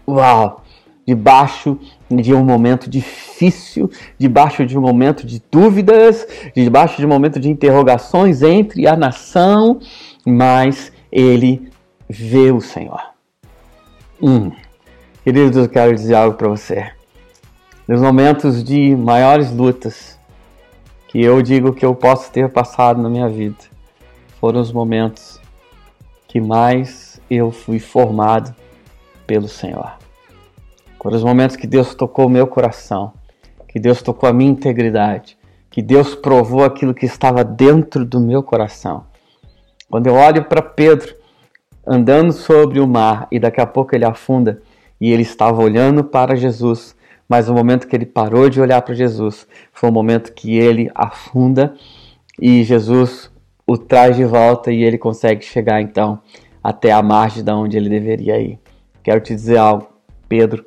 uau, 0.07 0.63
debaixo 1.05 1.79
de 2.09 2.33
um 2.33 2.43
momento 2.43 2.89
difícil, 2.89 3.89
debaixo 4.17 4.65
de 4.65 4.77
um 4.77 4.81
momento 4.81 5.25
de 5.25 5.41
dúvidas, 5.51 6.27
debaixo 6.55 6.97
de 6.97 7.05
um 7.05 7.09
momento 7.09 7.39
de 7.39 7.49
interrogações 7.49 8.43
entre 8.43 8.87
a 8.87 8.95
nação, 8.95 9.79
mas 10.25 10.91
ele 11.11 11.71
vê 12.07 12.51
o 12.51 12.61
Senhor. 12.61 13.01
Hum. 14.21 14.51
Queridos, 15.23 15.57
eu 15.57 15.69
quero 15.69 15.93
dizer 15.93 16.15
algo 16.15 16.37
para 16.37 16.47
você. 16.47 16.91
Nos 17.87 18.01
momentos 18.01 18.63
de 18.63 18.95
maiores 18.95 19.51
lutas 19.51 20.19
que 21.07 21.21
eu 21.21 21.41
digo 21.41 21.73
que 21.73 21.85
eu 21.85 21.95
posso 21.95 22.31
ter 22.31 22.49
passado 22.49 23.01
na 23.01 23.09
minha 23.09 23.27
vida, 23.27 23.57
foram 24.39 24.61
os 24.61 24.71
momentos 24.71 25.39
que 26.27 26.39
mais 26.39 27.19
eu 27.29 27.51
fui 27.51 27.79
formado 27.79 28.53
pelo 29.25 29.47
Senhor. 29.47 29.91
Foram 31.01 31.17
os 31.17 31.23
momentos 31.23 31.55
que 31.55 31.65
Deus 31.65 31.95
tocou 31.95 32.27
o 32.27 32.29
meu 32.29 32.45
coração, 32.45 33.13
que 33.67 33.79
Deus 33.79 34.01
tocou 34.01 34.29
a 34.29 34.33
minha 34.33 34.51
integridade, 34.51 35.37
que 35.71 35.81
Deus 35.81 36.13
provou 36.13 36.63
aquilo 36.63 36.93
que 36.93 37.05
estava 37.05 37.43
dentro 37.43 38.05
do 38.05 38.19
meu 38.19 38.43
coração. 38.43 39.05
Quando 39.89 40.07
eu 40.07 40.13
olho 40.13 40.45
para 40.45 40.61
Pedro 40.61 41.15
andando 41.85 42.31
sobre 42.31 42.79
o 42.79 42.87
mar 42.87 43.27
e 43.31 43.39
daqui 43.39 43.59
a 43.59 43.65
pouco 43.65 43.95
ele 43.95 44.05
afunda 44.05 44.61
e 45.01 45.11
ele 45.11 45.23
estava 45.23 45.61
olhando 45.61 46.03
para 46.03 46.35
Jesus, 46.35 46.95
mas 47.27 47.49
o 47.49 47.53
momento 47.53 47.87
que 47.87 47.95
ele 47.95 48.05
parou 48.05 48.49
de 48.49 48.61
olhar 48.61 48.81
para 48.83 48.93
Jesus 48.93 49.47
foi 49.73 49.89
o 49.89 49.91
momento 49.91 50.33
que 50.33 50.57
ele 50.57 50.91
afunda 50.93 51.73
e 52.39 52.63
Jesus 52.63 53.31
o 53.65 53.77
traz 53.77 54.15
de 54.15 54.25
volta 54.25 54.71
e 54.71 54.83
ele 54.83 54.97
consegue 54.97 55.43
chegar 55.43 55.81
então 55.81 56.19
até 56.63 56.91
a 56.91 57.01
margem 57.01 57.43
da 57.43 57.55
onde 57.55 57.77
ele 57.77 57.89
deveria 57.89 58.39
ir. 58.39 58.59
Quero 59.03 59.21
te 59.21 59.33
dizer 59.33 59.57
algo, 59.57 59.87
Pedro, 60.27 60.65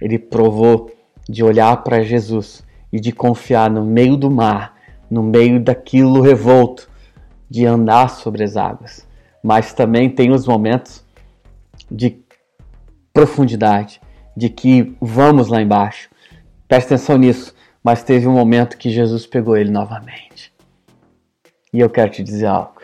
ele 0.00 0.18
provou 0.18 0.90
de 1.28 1.42
olhar 1.42 1.82
para 1.82 2.02
Jesus 2.02 2.64
e 2.92 3.00
de 3.00 3.12
confiar 3.12 3.70
no 3.70 3.84
meio 3.84 4.16
do 4.16 4.30
mar, 4.30 4.74
no 5.10 5.22
meio 5.22 5.60
daquilo 5.60 6.20
revolto, 6.20 6.88
de 7.48 7.64
andar 7.64 8.10
sobre 8.10 8.44
as 8.44 8.56
águas, 8.56 9.06
mas 9.42 9.72
também 9.72 10.10
tem 10.10 10.30
os 10.30 10.46
momentos 10.46 11.04
de 11.90 12.18
profundidade, 13.12 14.00
de 14.36 14.48
que 14.48 14.96
vamos 15.00 15.48
lá 15.48 15.60
embaixo. 15.60 16.10
Preste 16.66 16.88
atenção 16.88 17.16
nisso, 17.16 17.54
mas 17.82 18.02
teve 18.02 18.26
um 18.26 18.32
momento 18.32 18.76
que 18.76 18.90
Jesus 18.90 19.26
pegou 19.26 19.56
ele 19.56 19.70
novamente. 19.70 20.52
E 21.72 21.80
eu 21.80 21.88
quero 21.88 22.10
te 22.10 22.22
dizer 22.22 22.46
algo. 22.46 22.82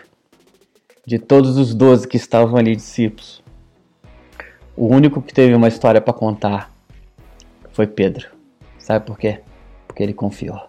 De 1.06 1.18
todos 1.18 1.58
os 1.58 1.74
doze 1.74 2.08
que 2.08 2.16
estavam 2.16 2.56
ali 2.56 2.74
discípulos, 2.74 3.42
o 4.76 4.86
único 4.86 5.20
que 5.20 5.34
teve 5.34 5.54
uma 5.54 5.68
história 5.68 6.00
para 6.00 6.14
contar 6.14 6.72
foi 7.70 7.86
Pedro. 7.86 8.28
Sabe 8.78 9.04
por 9.04 9.18
quê? 9.18 9.40
Porque 9.86 10.02
ele 10.02 10.14
confiou. 10.14 10.60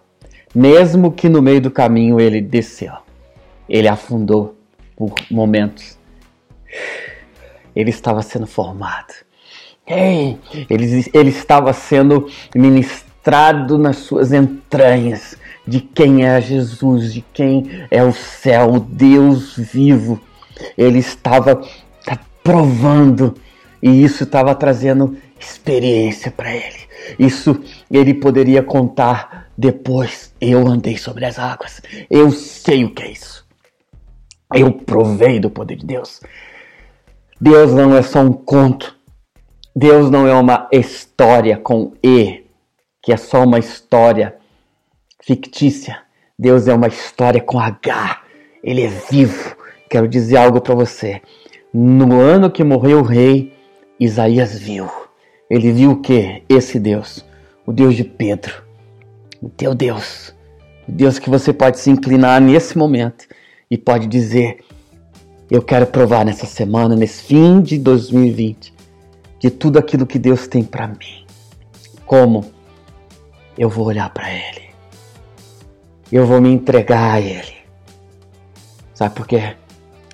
Mesmo 0.54 1.10
que 1.10 1.28
no 1.28 1.40
meio 1.40 1.60
do 1.60 1.70
caminho 1.70 2.20
ele 2.20 2.40
desceu 2.40 3.05
ele 3.68 3.88
afundou 3.88 4.56
por 4.96 5.14
momentos. 5.30 5.98
Ele 7.74 7.90
estava 7.90 8.22
sendo 8.22 8.46
formado. 8.46 9.12
Ei, 9.86 10.38
ele, 10.68 11.10
ele 11.12 11.30
estava 11.30 11.72
sendo 11.72 12.28
ministrado 12.54 13.78
nas 13.78 13.98
suas 13.98 14.32
entranhas 14.32 15.36
de 15.66 15.80
quem 15.80 16.24
é 16.24 16.40
Jesus, 16.40 17.12
de 17.12 17.22
quem 17.32 17.86
é 17.90 18.02
o 18.02 18.12
céu, 18.12 18.74
o 18.74 18.80
Deus 18.80 19.56
vivo. 19.56 20.20
Ele 20.76 20.98
estava 20.98 21.62
provando 22.42 23.34
e 23.82 24.04
isso 24.04 24.24
estava 24.24 24.54
trazendo 24.54 25.16
experiência 25.38 26.30
para 26.30 26.54
ele. 26.54 26.86
Isso 27.18 27.60
ele 27.90 28.14
poderia 28.14 28.62
contar 28.62 29.50
depois. 29.56 30.32
Eu 30.40 30.66
andei 30.66 30.96
sobre 30.96 31.24
as 31.24 31.38
águas. 31.38 31.82
Eu 32.08 32.30
sei 32.30 32.84
o 32.84 32.90
que 32.90 33.02
é 33.02 33.12
isso. 33.12 33.45
Eu 34.54 34.72
provei 34.72 35.40
do 35.40 35.50
poder 35.50 35.76
de 35.76 35.86
Deus. 35.86 36.20
Deus 37.40 37.72
não 37.72 37.94
é 37.96 38.02
só 38.02 38.20
um 38.20 38.32
conto. 38.32 38.96
Deus 39.74 40.10
não 40.10 40.26
é 40.26 40.34
uma 40.34 40.68
história 40.72 41.56
com 41.56 41.92
E, 42.02 42.44
que 43.02 43.12
é 43.12 43.16
só 43.16 43.44
uma 43.44 43.58
história 43.58 44.36
fictícia. 45.22 45.98
Deus 46.38 46.68
é 46.68 46.74
uma 46.74 46.86
história 46.86 47.40
com 47.40 47.58
H. 47.58 48.22
Ele 48.62 48.82
é 48.82 48.88
vivo. 48.88 49.56
Quero 49.90 50.08
dizer 50.08 50.36
algo 50.36 50.60
para 50.60 50.74
você. 50.74 51.20
No 51.72 52.20
ano 52.20 52.50
que 52.50 52.64
morreu 52.64 53.00
o 53.00 53.02
rei, 53.02 53.52
Isaías 53.98 54.58
viu. 54.58 54.88
Ele 55.50 55.72
viu 55.72 55.90
o 55.92 56.00
que? 56.00 56.42
Esse 56.48 56.78
Deus, 56.78 57.24
o 57.64 57.72
Deus 57.72 57.94
de 57.94 58.02
Pedro, 58.02 58.62
o 59.42 59.48
teu 59.48 59.74
Deus, 59.74 60.34
o 60.88 60.92
Deus 60.92 61.18
que 61.18 61.30
você 61.30 61.52
pode 61.52 61.78
se 61.78 61.90
inclinar 61.90 62.40
nesse 62.40 62.76
momento 62.76 63.26
e 63.70 63.78
pode 63.78 64.06
dizer: 64.06 64.58
Eu 65.50 65.62
quero 65.62 65.86
provar 65.86 66.24
nessa 66.24 66.46
semana, 66.46 66.96
nesse 66.96 67.22
fim 67.22 67.60
de 67.60 67.78
2020, 67.78 68.74
de 69.40 69.50
tudo 69.50 69.78
aquilo 69.78 70.06
que 70.06 70.18
Deus 70.18 70.46
tem 70.46 70.62
para 70.62 70.88
mim. 70.88 71.26
Como? 72.04 72.56
eu 73.58 73.68
vou 73.68 73.86
olhar 73.86 74.10
para 74.10 74.30
Ele. 74.30 74.66
Eu 76.12 76.26
vou 76.26 76.40
me 76.40 76.50
entregar 76.50 77.14
a 77.14 77.20
Ele. 77.20 77.56
Sabe 78.94 79.14
por 79.14 79.26
quê? 79.26 79.56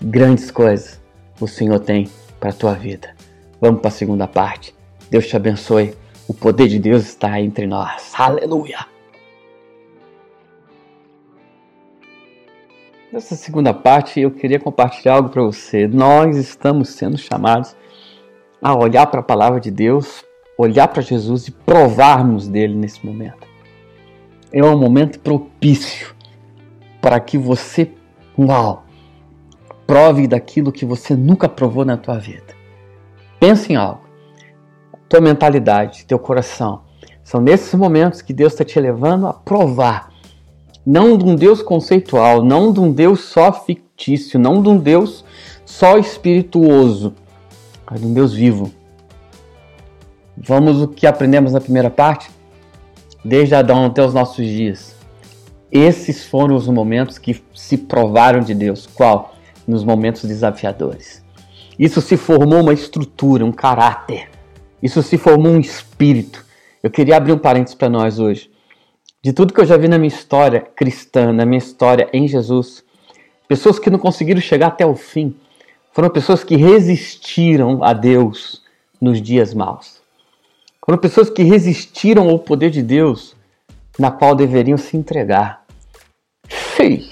Grandes 0.01 0.51
coisas 0.51 1.01
o 1.41 1.49
Senhor 1.49 1.81
tem 1.81 2.09
para 2.39 2.51
a 2.51 2.55
tua 2.55 2.75
vida. 2.75 3.15
Vamos 3.61 3.81
para 3.81 3.89
a 3.89 3.93
segunda 3.93 4.27
parte. 4.27 4.75
Deus 5.11 5.27
te 5.27 5.37
abençoe. 5.37 5.95
O 6.29 6.35
poder 6.35 6.69
de 6.69 6.79
Deus 6.79 7.03
está 7.05 7.41
entre 7.41 7.67
nós. 7.67 8.13
Aleluia! 8.17 8.92
Nessa 13.13 13.37
segunda 13.37 13.75
parte, 13.75 14.21
eu 14.21 14.31
queria 14.31 14.59
compartilhar 14.59 15.17
algo 15.17 15.29
para 15.29 15.43
você. 15.43 15.87
Nós 15.87 16.35
estamos 16.39 16.89
sendo 16.89 17.19
chamados 17.19 17.77
a 18.63 18.75
olhar 18.75 19.07
para 19.07 19.21
a 19.21 19.23
palavra 19.23 19.61
de 19.61 19.71
Deus, 19.71 20.25
olhar 20.57 20.89
para 20.89 21.03
Jesus 21.03 21.47
e 21.47 21.51
provarmos 21.51 22.49
dele 22.49 22.75
nesse 22.75 23.05
momento. 23.05 23.47
É 24.51 24.65
um 24.65 24.79
momento 24.79 25.21
propício 25.21 26.15
para 27.03 27.21
que 27.21 27.37
você, 27.37 27.91
uau, 28.39 28.83
prove 29.87 30.27
daquilo 30.27 30.73
que 30.73 30.87
você 30.87 31.15
nunca 31.15 31.51
provou 31.51 31.85
na 31.85 31.99
tua 31.99 32.19
vida. 32.19 32.55
Pense 33.39 33.75
em 33.75 33.77
algo. 33.77 34.01
Tua 35.07 35.21
mentalidade, 35.21 36.07
teu 36.07 36.19
coração. 36.19 36.85
São 37.23 37.43
nesses 37.43 37.75
momentos 37.75 38.23
que 38.23 38.33
Deus 38.33 38.55
está 38.55 38.65
te 38.65 38.81
levando 38.81 39.27
a 39.27 39.35
provar 39.35 40.12
não 40.85 41.17
de 41.17 41.25
um 41.25 41.35
Deus 41.35 41.63
conceitual, 41.63 42.45
não 42.45 42.73
de 42.73 42.81
um 42.81 42.93
Deus 42.93 43.21
só 43.21 43.53
fictício, 43.53 44.39
não 44.39 44.63
de 44.63 44.69
um 44.69 44.77
Deus 44.77 45.25
só 45.65 45.97
espirituoso, 45.97 47.15
mas 47.89 48.01
de 48.01 48.07
um 48.07 48.13
Deus 48.13 48.35
vivo. 48.35 48.73
Vamos 50.37 50.83
o 50.83 50.89
que 50.89 51.07
aprendemos 51.07 51.53
na 51.53 51.61
primeira 51.61 51.89
parte? 51.89 52.31
Desde 53.25 53.55
Adão 53.55 53.87
até 53.87 54.05
os 54.05 54.13
nossos 54.13 54.45
dias. 54.45 54.97
Esses 55.71 56.25
foram 56.25 56.57
os 56.57 56.67
momentos 56.67 57.17
que 57.17 57.41
se 57.55 57.79
provaram 57.79 58.41
de 58.41 58.55
Deus. 58.55 58.87
Qual? 58.93 59.35
Nos 59.67 59.85
momentos 59.85 60.25
desafiadores. 60.25 61.23
Isso 61.79 62.01
se 62.01 62.17
formou 62.17 62.61
uma 62.61 62.73
estrutura, 62.73 63.45
um 63.45 63.53
caráter. 63.53 64.29
Isso 64.83 65.03
se 65.03 65.17
formou 65.17 65.53
um 65.53 65.61
espírito. 65.61 66.45
Eu 66.83 66.91
queria 66.91 67.17
abrir 67.17 67.33
um 67.33 67.39
parênteses 67.39 67.77
para 67.77 67.89
nós 67.89 68.19
hoje 68.19 68.52
de 69.25 69.33
tudo 69.33 69.55
que 69.55 69.61
eu 69.61 69.65
já 69.65 69.77
vi 69.77 69.87
na 69.87 69.99
minha 69.99 70.09
história 70.09 70.61
cristã, 70.61 71.33
na 71.33 71.47
minha 71.47 71.59
história 71.59 72.09
em 72.13 72.27
Jesus, 72.27 72.85
pessoas 73.47 73.79
que 73.79 73.89
não 73.89 73.99
conseguiram 73.99 74.41
chegar 74.41 74.67
até 74.67 74.85
o 74.85 74.97
fim, 74.97 75.37
foram 75.93 76.11
pessoas 76.11 76.43
que 76.43 76.57
resistiram 76.57 77.85
a 77.85 77.93
Deus 77.93 78.63
nos 79.01 79.23
dias 79.23 79.55
maus. 79.55 80.01
Foram 80.85 80.99
pessoas 80.99 81.31
que 81.31 81.45
resistiram 81.45 82.29
ao 82.29 82.39
poder 82.41 82.71
de 82.71 82.83
Deus, 82.83 83.37
na 83.97 84.11
qual 84.11 84.35
deveriam 84.35 84.77
se 84.77 84.97
entregar. 84.97 85.65
Fei! 86.49 87.09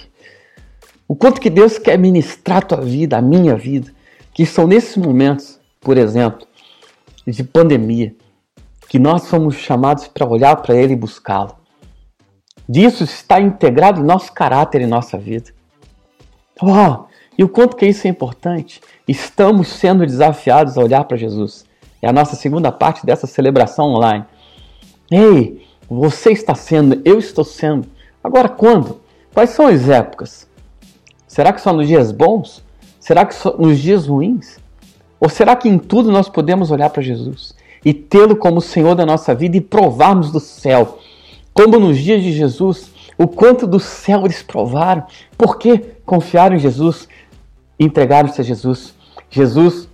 O 1.07 1.15
quanto 1.15 1.41
que 1.41 1.51
Deus 1.51 1.79
quer 1.79 1.97
ministrar 1.97 2.59
a 2.59 2.63
tua 2.63 2.81
vida, 2.81 3.19
a 3.19 3.23
minha 3.23 3.55
vida, 3.55 3.93
que 4.35 4.45
são 4.45 4.67
nesses 4.67 4.97
momentos, 4.97 5.61
por 5.81 5.97
exemplo, 5.97 6.45
de 7.25 7.45
pandemia, 7.45 8.17
que 8.89 8.99
nós 8.99 9.23
somos 9.25 9.55
chamados 9.55 10.09
para 10.09 10.27
olhar 10.27 10.57
para 10.57 10.75
Ele 10.75 10.95
e 10.95 10.97
buscá-lo 10.97 11.60
disso 12.71 13.03
está 13.03 13.41
integrado 13.41 14.01
em 14.01 14.05
nosso 14.05 14.33
caráter 14.33 14.81
e 14.81 14.87
nossa 14.87 15.19
vida. 15.19 15.51
Uau! 16.63 17.09
E 17.37 17.43
o 17.43 17.49
quanto 17.49 17.77
que 17.77 17.87
isso 17.87 18.07
é 18.07 18.11
importante? 18.11 18.81
Estamos 19.09 19.69
sendo 19.69 20.07
desafiados 20.07 20.79
a 20.79 20.81
olhar 20.81 21.05
para 21.05 21.17
Jesus. 21.17 21.65
É 22.01 22.09
a 22.09 22.13
nossa 22.13 22.37
segunda 22.37 22.71
parte 22.71 23.05
dessa 23.05 23.27
celebração 23.27 23.87
online. 23.87 24.25
Ei, 25.11 25.67
você 25.89 26.31
está 26.31 26.55
sendo, 26.55 27.01
eu 27.05 27.19
estou 27.19 27.45
sendo. 27.45 27.89
Agora 28.23 28.49
quando? 28.49 29.01
Quais 29.35 29.51
são 29.51 29.67
as 29.67 29.89
épocas? 29.89 30.47
Será 31.27 31.53
que 31.53 31.61
só 31.61 31.73
nos 31.73 31.89
dias 31.89 32.13
bons? 32.13 32.63
Será 33.01 33.25
que 33.25 33.35
só 33.35 33.57
nos 33.57 33.81
dias 33.81 34.07
ruins? 34.07 34.59
Ou 35.19 35.29
será 35.29 35.57
que 35.57 35.69
em 35.69 35.79
tudo 35.79 36.13
nós 36.13 36.29
podemos 36.29 36.71
olhar 36.71 36.91
para 36.91 37.03
Jesus 37.03 37.55
e 37.85 37.93
tê-lo 37.93 38.37
como 38.37 38.61
Senhor 38.61 38.95
da 38.95 39.05
nossa 39.05 39.35
vida 39.35 39.57
e 39.57 39.61
provarmos 39.61 40.31
do 40.31 40.39
céu 40.39 40.99
como 41.63 41.79
nos 41.79 41.99
dias 41.99 42.23
de 42.23 42.33
Jesus, 42.33 42.91
o 43.19 43.29
quanto 43.29 43.67
do 43.67 43.79
céu 43.79 44.25
eles 44.25 44.43
provaram, 44.43 45.05
porque 45.37 45.77
confiaram 46.07 46.57
em 46.57 46.59
Jesus, 46.59 47.07
entregaram-se 47.79 48.41
a 48.41 48.45
Jesus. 48.45 48.95
Jesus 49.29 49.87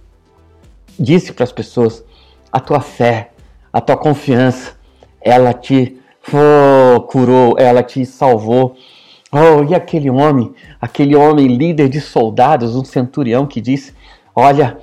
disse 0.96 1.32
para 1.32 1.42
as 1.42 1.50
pessoas: 1.50 2.04
a 2.52 2.60
tua 2.60 2.80
fé, 2.80 3.32
a 3.72 3.80
tua 3.80 3.96
confiança, 3.96 4.76
ela 5.20 5.52
te 5.52 5.98
oh, 6.32 7.00
curou, 7.00 7.56
ela 7.58 7.82
te 7.82 8.06
salvou. 8.06 8.76
Oh, 9.32 9.64
e 9.64 9.74
aquele 9.74 10.08
homem, 10.08 10.54
aquele 10.80 11.16
homem 11.16 11.48
líder 11.48 11.88
de 11.88 12.00
soldados, 12.00 12.76
um 12.76 12.84
centurião 12.84 13.44
que 13.44 13.60
disse: 13.60 13.92
Olha, 14.32 14.78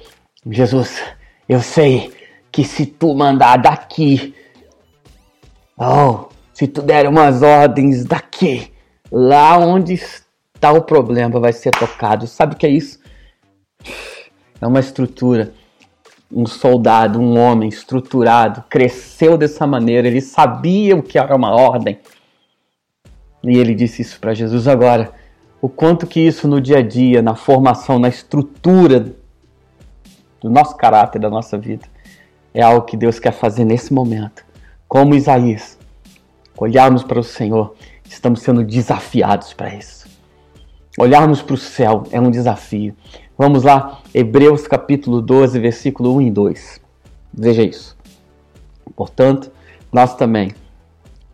Jesus, 0.52 1.02
eu 1.48 1.62
sei 1.62 2.12
que 2.52 2.66
se 2.66 2.86
tu 2.86 3.16
mandar 3.16 3.56
daqui, 3.56 4.36
oh, 5.78 6.33
se 6.54 6.68
tu 6.68 6.82
der 6.82 7.08
umas 7.08 7.42
ordens 7.42 8.06
daqui, 8.06 8.72
lá 9.12 9.58
onde 9.58 9.94
está 9.94 10.72
o 10.72 10.82
problema 10.82 11.40
vai 11.40 11.52
ser 11.52 11.72
tocado. 11.72 12.28
Sabe 12.28 12.54
o 12.54 12.58
que 12.58 12.66
é 12.66 12.70
isso? 12.70 13.00
É 14.62 14.68
uma 14.68 14.80
estrutura. 14.80 15.52
Um 16.32 16.46
soldado, 16.46 17.20
um 17.20 17.38
homem 17.38 17.70
estruturado, 17.70 18.64
cresceu 18.68 19.38
dessa 19.38 19.68
maneira, 19.68 20.08
ele 20.08 20.22
sabia 20.22 20.96
o 20.96 21.04
que 21.04 21.20
era 21.20 21.36
uma 21.36 21.52
ordem. 21.52 22.00
E 23.44 23.58
ele 23.58 23.76
disse 23.76 24.02
isso 24.02 24.20
para 24.20 24.34
Jesus 24.34 24.68
agora. 24.68 25.12
O 25.62 25.70
quanto 25.70 26.08
que 26.08 26.20
isso 26.20 26.48
no 26.48 26.60
dia 26.60 26.80
a 26.80 26.82
dia, 26.82 27.22
na 27.22 27.36
formação, 27.36 28.00
na 28.00 28.10
estrutura 28.10 29.14
do 30.42 30.50
nosso 30.50 30.76
caráter, 30.76 31.20
da 31.20 31.30
nossa 31.30 31.58
vida, 31.58 31.86
é 32.54 32.62
algo 32.62 32.86
que 32.86 32.98
Deus 32.98 33.20
quer 33.20 33.32
fazer 33.32 33.64
nesse 33.64 33.94
momento. 33.94 34.44
Como 34.88 35.16
Isaías, 35.16 35.78
olharmos 36.58 37.04
para 37.04 37.20
o 37.20 37.24
Senhor, 37.24 37.76
estamos 38.06 38.42
sendo 38.42 38.64
desafiados 38.64 39.54
para 39.54 39.76
isso. 39.76 40.08
Olharmos 40.98 41.42
para 41.42 41.56
o 41.56 41.58
céu 41.58 42.04
é 42.12 42.20
um 42.20 42.30
desafio. 42.30 42.96
Vamos 43.38 43.64
lá, 43.64 44.02
Hebreus 44.14 44.68
capítulo 44.68 45.22
12, 45.22 45.60
versículo 45.60 46.16
1 46.18 46.22
e 46.22 46.32
2. 46.32 46.82
Veja 47.34 47.64
isso. 47.64 47.98
Portanto, 48.96 49.52
nós 49.92 50.16
também, 50.16 50.52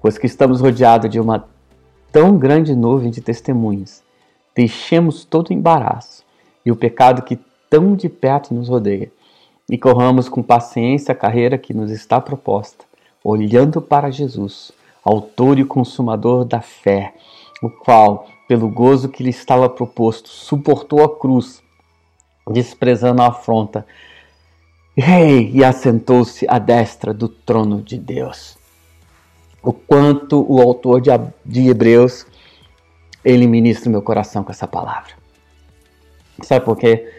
pois 0.02 0.18
que 0.18 0.26
estamos 0.26 0.62
rodeados 0.62 1.10
de 1.10 1.20
uma 1.20 1.46
tão 2.12 2.38
grande 2.38 2.76
nuvem 2.76 3.12
de 3.12 3.22
testemunhas, 3.22 4.02
deixemos 4.56 5.26
todo 5.26 5.50
o 5.50 5.54
embaraço 5.54 6.24
e 6.66 6.72
o 6.72 6.76
pecado 6.76 7.22
que 7.22 7.40
tão 7.70 7.96
de 7.96 8.10
perto 8.10 8.54
nos 8.54 8.68
rodeia, 8.68 9.12
e 9.70 9.78
corramos 9.78 10.28
com 10.28 10.42
paciência 10.42 11.12
a 11.12 11.16
carreira 11.16 11.58
que 11.58 11.74
nos 11.74 11.92
está 11.92 12.20
proposta, 12.20 12.86
olhando 13.24 13.80
para 13.80 14.10
Jesus, 14.10 14.72
autor 15.10 15.58
e 15.58 15.66
consumador 15.66 16.46
da 16.46 16.62
fé, 16.62 17.14
o 17.62 17.70
qual, 17.70 18.28
pelo 18.48 18.70
gozo 18.70 19.10
que 19.10 19.24
lhe 19.24 19.30
estava 19.30 19.70
proposto, 19.70 20.30
suportou 20.30 21.04
a 21.04 21.18
cruz, 21.18 21.62
desprezando 22.48 23.22
a 23.22 23.28
afronta, 23.28 23.86
Rei, 24.96 25.50
e 25.54 25.64
assentou-se 25.64 26.46
à 26.50 26.60
destra 26.60 27.14
do 27.14 27.30
trono 27.30 27.82
de 27.82 27.98
Deus. 27.98 28.58
O 29.64 29.72
quanto 29.72 30.46
o 30.52 30.60
autor 30.62 31.02
de, 31.46 31.70
Hebreus 31.70 32.26
ele 33.24 33.48
ministra 33.48 33.90
meu 33.90 34.02
coração 34.02 34.44
com 34.44 34.52
essa 34.52 34.68
palavra. 34.68 35.14
Sabe 36.44 36.66
por 36.66 36.78
quê? 36.78 37.14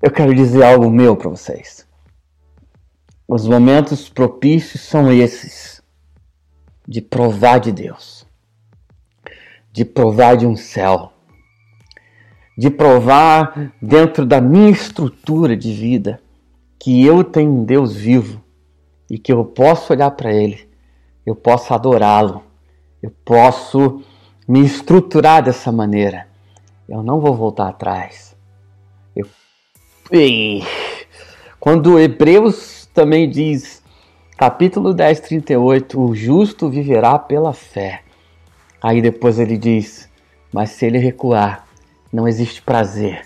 Eu 0.00 0.10
quero 0.10 0.34
dizer 0.34 0.62
algo 0.62 0.90
meu 0.90 1.16
para 1.16 1.30
vocês. 1.30 1.86
Os 3.26 3.46
momentos 3.46 4.08
propícios 4.08 4.82
são 4.82 5.12
esses 5.12 5.82
de 6.86 7.00
provar 7.00 7.58
de 7.58 7.72
Deus, 7.72 8.26
de 9.72 9.84
provar 9.84 10.36
de 10.36 10.46
um 10.46 10.56
céu, 10.56 11.12
de 12.56 12.70
provar 12.70 13.72
dentro 13.82 14.24
da 14.24 14.40
minha 14.40 14.70
estrutura 14.70 15.56
de 15.56 15.72
vida 15.72 16.20
que 16.78 17.04
eu 17.04 17.24
tenho 17.24 17.50
um 17.50 17.64
Deus 17.64 17.94
vivo 17.94 18.42
e 19.10 19.18
que 19.18 19.32
eu 19.32 19.44
posso 19.44 19.92
olhar 19.92 20.10
para 20.12 20.32
Ele, 20.32 20.68
eu 21.24 21.34
posso 21.34 21.74
adorá-lo, 21.74 22.42
eu 23.02 23.12
posso 23.24 24.02
me 24.46 24.64
estruturar 24.64 25.42
dessa 25.42 25.72
maneira. 25.72 26.28
Eu 26.88 27.02
não 27.02 27.20
vou 27.20 27.34
voltar 27.34 27.68
atrás. 27.68 28.36
Eu... 29.14 29.26
Quando 31.58 31.98
Hebreus 31.98 32.88
também 32.94 33.28
diz 33.28 33.82
Capítulo 34.36 34.92
10, 34.92 35.20
38. 35.20 35.98
O 35.98 36.14
justo 36.14 36.68
viverá 36.68 37.18
pela 37.18 37.54
fé. 37.54 38.02
Aí 38.82 39.00
depois 39.00 39.38
ele 39.38 39.56
diz: 39.56 40.10
Mas 40.52 40.72
se 40.72 40.84
ele 40.84 40.98
recuar, 40.98 41.64
não 42.12 42.28
existe 42.28 42.60
prazer, 42.60 43.22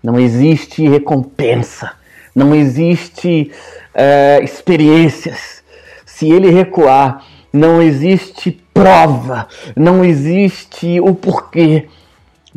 não 0.00 0.20
existe 0.20 0.88
recompensa, 0.88 1.94
não 2.32 2.54
existe 2.54 3.50
é, 3.92 4.38
experiências. 4.40 5.64
Se 6.04 6.30
ele 6.30 6.48
recuar, 6.48 7.26
não 7.52 7.82
existe 7.82 8.52
prova, 8.72 9.48
não 9.74 10.04
existe 10.04 11.00
o 11.00 11.12
porquê. 11.12 11.88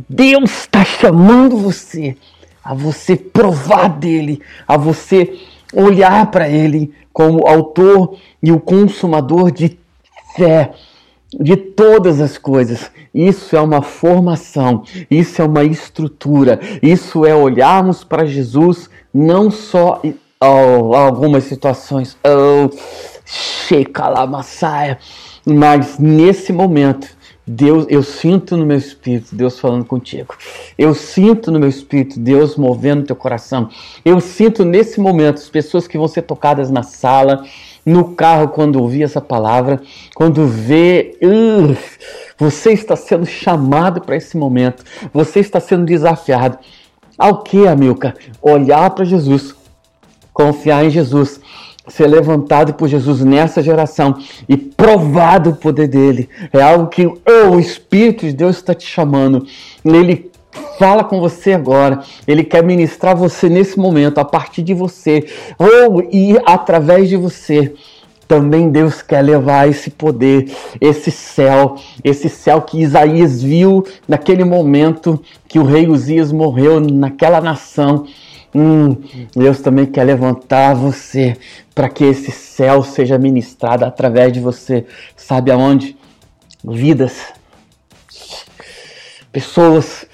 Deus 0.08 0.60
está 0.60 0.86
chamando 0.86 1.58
você 1.58 2.16
a 2.64 2.76
você 2.76 3.16
provar 3.16 3.88
dele, 3.88 4.44
a 4.68 4.78
você 4.78 5.40
olhar 5.74 6.30
para 6.30 6.48
ele 6.48 6.94
como 7.20 7.46
autor 7.46 8.16
e 8.42 8.50
o 8.50 8.62
consumador 8.62 9.52
de 9.52 9.78
fé 10.38 10.72
de 11.38 11.58
todas 11.58 12.22
as 12.22 12.38
coisas. 12.38 12.90
Isso 13.14 13.58
é 13.58 13.60
uma 13.60 13.82
formação, 13.82 14.84
isso 15.12 15.42
é 15.42 15.46
uma 15.46 15.66
estrutura, 15.66 16.62
isso 16.82 17.26
é 17.26 17.36
olharmos 17.36 18.06
para 18.06 18.26
Jesus 18.26 18.90
não 19.14 19.52
só 19.52 20.00
em 20.02 20.16
oh, 20.42 20.96
algumas 20.96 21.44
situações, 21.44 22.18
oh, 22.24 22.70
mas 25.46 26.00
nesse 26.00 26.54
momento 26.54 27.19
Deus, 27.52 27.88
eu 27.90 28.04
sinto 28.04 28.56
no 28.56 28.64
meu 28.64 28.78
espírito 28.78 29.34
Deus 29.34 29.60
falando 29.60 29.84
contigo. 29.84 30.36
Eu 30.78 30.94
sinto 30.94 31.52
no 31.52 31.60
meu 31.60 31.68
espírito 31.68 32.20
Deus 32.20 32.56
movendo 32.56 33.08
teu 33.08 33.16
coração. 33.16 33.70
Eu 34.06 34.20
sinto 34.22 34.64
nesse 34.64 35.00
momento 35.00 35.38
as 35.38 35.50
pessoas 35.50 35.88
que 35.88 35.98
vão 35.98 36.08
ser 36.08 36.22
tocadas 36.22 36.70
na 36.70 36.84
sala, 36.84 37.44
no 37.84 38.14
carro 38.14 38.50
quando 38.50 38.80
ouvir 38.80 39.02
essa 39.02 39.20
palavra, 39.20 39.82
quando 40.14 40.46
vê, 40.46 41.18
uh, 41.24 41.76
você 42.38 42.72
está 42.72 42.96
sendo 42.96 43.26
chamado 43.26 44.02
para 44.02 44.16
esse 44.16 44.38
momento. 44.38 44.84
Você 45.12 45.40
está 45.40 45.60
sendo 45.60 45.86
desafiado. 45.86 46.60
Ao 47.18 47.42
que, 47.42 47.68
Amilcar? 47.68 48.14
Olhar 48.44 48.92
para 48.92 49.06
Jesus, 49.06 49.56
confiar 50.32 50.86
em 50.86 50.92
Jesus 50.92 51.42
ser 51.90 52.08
levantado 52.08 52.74
por 52.74 52.88
Jesus 52.88 53.24
nessa 53.24 53.62
geração 53.62 54.18
e 54.48 54.56
provado 54.56 55.52
o 55.52 55.56
poder 55.56 55.88
dele. 55.88 56.30
É 56.54 56.62
algo 56.62 56.88
que 56.88 57.06
oh, 57.06 57.50
o 57.52 57.60
Espírito 57.60 58.26
de 58.26 58.34
Deus 58.34 58.58
está 58.58 58.74
te 58.74 58.86
chamando. 58.86 59.46
Ele 59.84 60.32
fala 60.78 61.04
com 61.04 61.20
você 61.20 61.54
agora. 61.54 62.02
Ele 62.28 62.44
quer 62.44 62.64
ministrar 62.64 63.16
você 63.16 63.50
nesse 63.50 63.78
momento, 63.78 64.20
a 64.20 64.26
partir 64.26 64.64
de 64.64 64.74
você, 64.74 65.26
ou 65.58 66.02
e 66.12 66.38
através 66.46 67.10
de 67.10 67.18
você. 67.18 67.74
Também 68.28 68.70
Deus 68.70 69.02
quer 69.02 69.24
levar 69.24 69.68
esse 69.68 69.90
poder, 69.90 70.52
esse 70.80 71.10
céu, 71.10 71.78
esse 72.04 72.30
céu 72.30 72.62
que 72.62 72.80
Isaías 72.80 73.42
viu 73.42 73.84
naquele 74.08 74.44
momento 74.44 75.20
que 75.48 75.58
o 75.58 75.64
rei 75.64 75.88
Uzias 75.88 76.32
morreu 76.32 76.80
naquela 76.80 77.42
nação 77.42 78.06
Hum, 78.54 78.96
Deus 79.36 79.62
também 79.62 79.86
quer 79.86 80.04
levantar 80.04 80.74
você 80.74 81.38
para 81.76 81.88
que 81.88 82.04
esse 82.04 82.32
céu 82.32 82.84
seja 82.84 83.18
ministrado 83.18 83.86
através 83.86 84.34
de 84.34 84.40
você. 84.40 84.86
Sabe 85.16 85.52
aonde? 85.52 85.96
Vidas. 86.64 87.28
Pessoas. 89.32 90.06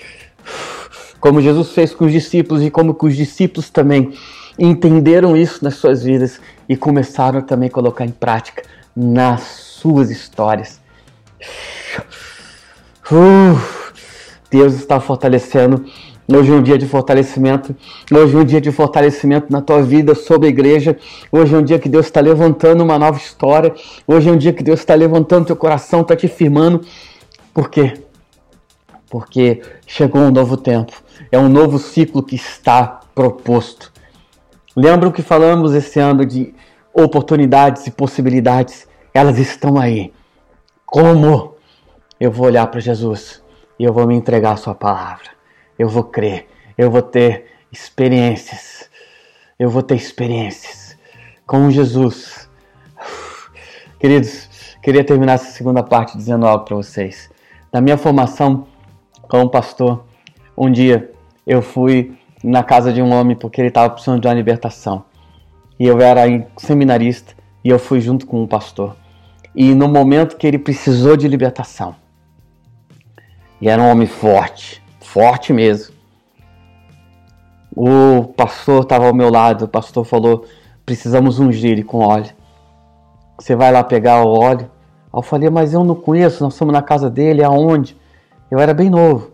Como 1.19 1.41
Jesus 1.41 1.71
fez 1.71 1.93
com 1.93 2.05
os 2.05 2.11
discípulos 2.11 2.61
e 2.61 2.69
como 2.69 2.95
os 3.01 3.15
discípulos 3.15 3.69
também 3.69 4.13
entenderam 4.59 5.35
isso 5.35 5.63
nas 5.63 5.75
suas 5.75 6.03
vidas 6.03 6.39
e 6.67 6.75
começaram 6.75 7.41
também 7.41 7.67
a 7.67 7.71
colocar 7.71 8.05
em 8.05 8.11
prática 8.11 8.63
nas 8.95 9.41
suas 9.41 10.09
histórias. 10.09 10.79
Uh, 13.11 13.59
Deus 14.49 14.73
está 14.73 14.99
fortalecendo 14.99 15.85
Hoje 16.27 16.51
é 16.51 16.55
um 16.55 16.61
dia 16.63 16.75
de 16.75 16.87
fortalecimento. 16.87 17.75
Hoje 18.11 18.35
é 18.35 18.39
um 18.39 18.43
dia 18.43 18.59
de 18.59 18.71
fortalecimento 18.71 19.51
na 19.51 19.61
tua 19.61 19.83
vida, 19.83 20.15
sobre 20.15 20.47
a 20.47 20.49
igreja. 20.49 20.97
Hoje 21.31 21.53
é 21.53 21.57
um 21.57 21.61
dia 21.61 21.77
que 21.77 21.87
Deus 21.87 22.07
está 22.07 22.19
levantando 22.19 22.83
uma 22.83 22.97
nova 22.97 23.19
história. 23.19 23.71
Hoje 24.07 24.27
é 24.27 24.31
um 24.31 24.37
dia 24.37 24.51
que 24.51 24.63
Deus 24.63 24.79
está 24.79 24.95
levantando 24.95 25.45
teu 25.45 25.55
coração, 25.55 26.01
está 26.01 26.15
te 26.15 26.27
firmando. 26.27 26.81
Por 27.53 27.69
quê? 27.69 27.93
Porque 29.07 29.61
chegou 29.85 30.19
um 30.19 30.31
novo 30.31 30.57
tempo. 30.57 30.93
É 31.31 31.37
um 31.37 31.47
novo 31.47 31.77
ciclo 31.77 32.23
que 32.23 32.35
está 32.35 33.01
proposto. 33.13 33.93
Lembra 34.75 35.09
o 35.09 35.11
que 35.11 35.21
falamos 35.21 35.75
esse 35.75 35.99
ano 35.99 36.25
de 36.25 36.55
oportunidades 36.91 37.85
e 37.85 37.91
possibilidades? 37.91 38.87
Elas 39.13 39.37
estão 39.37 39.77
aí. 39.77 40.11
Como? 40.87 41.53
Eu 42.19 42.31
vou 42.31 42.47
olhar 42.47 42.65
para 42.65 42.79
Jesus 42.79 43.43
e 43.77 43.83
eu 43.83 43.93
vou 43.93 44.07
me 44.07 44.15
entregar 44.15 44.53
a 44.53 44.57
sua 44.57 44.73
palavra 44.73 45.34
eu 45.77 45.89
vou 45.89 46.03
crer, 46.03 46.47
eu 46.77 46.89
vou 46.89 47.01
ter 47.01 47.45
experiências, 47.71 48.89
eu 49.59 49.69
vou 49.69 49.81
ter 49.81 49.95
experiências 49.95 50.97
com 51.45 51.69
Jesus. 51.69 52.49
Queridos, 53.99 54.49
queria 54.81 55.03
terminar 55.03 55.33
essa 55.33 55.51
segunda 55.51 55.83
parte 55.83 56.17
dizendo 56.17 56.45
algo 56.45 56.65
para 56.65 56.75
vocês. 56.75 57.29
Na 57.71 57.81
minha 57.81 57.97
formação 57.97 58.67
como 59.27 59.49
pastor, 59.49 60.05
um 60.57 60.71
dia 60.71 61.11
eu 61.45 61.61
fui 61.61 62.17
na 62.43 62.63
casa 62.63 62.93
de 62.93 63.01
um 63.01 63.13
homem 63.13 63.35
porque 63.35 63.59
ele 63.59 63.67
estava 63.67 63.89
precisando 63.89 64.21
de 64.21 64.27
uma 64.27 64.33
libertação. 64.33 65.03
E 65.79 65.85
eu 65.85 65.99
era 65.99 66.21
seminarista 66.57 67.33
e 67.63 67.69
eu 67.69 67.79
fui 67.79 67.99
junto 67.99 68.25
com 68.25 68.41
um 68.41 68.47
pastor. 68.47 68.95
E 69.53 69.73
no 69.73 69.87
momento 69.87 70.37
que 70.37 70.45
ele 70.45 70.59
precisou 70.59 71.17
de 71.17 71.27
libertação, 71.27 71.95
e 73.59 73.69
era 73.69 73.81
um 73.81 73.89
homem 73.89 74.05
forte, 74.05 74.83
forte 75.15 75.53
mesmo. 75.53 75.95
O 77.73 78.25
pastor 78.35 78.83
estava 78.83 79.07
ao 79.07 79.13
meu 79.13 79.29
lado, 79.29 79.63
o 79.63 79.67
pastor 79.67 80.03
falou: 80.03 80.45
precisamos 80.85 81.39
ungir 81.39 81.71
ele 81.71 81.83
com 81.85 81.99
óleo. 81.99 82.33
Você 83.39 83.55
vai 83.55 83.71
lá 83.71 83.81
pegar 83.81 84.25
o 84.25 84.27
óleo? 84.27 84.69
Eu 85.13 85.21
falei, 85.21 85.49
mas 85.49 85.73
eu 85.73 85.85
não 85.85 85.95
conheço, 85.95 86.43
nós 86.43 86.53
estamos 86.53 86.73
na 86.73 86.81
casa 86.81 87.09
dele, 87.09 87.41
aonde? 87.41 87.95
Eu 88.51 88.59
era 88.59 88.73
bem 88.73 88.89
novo. 88.89 89.31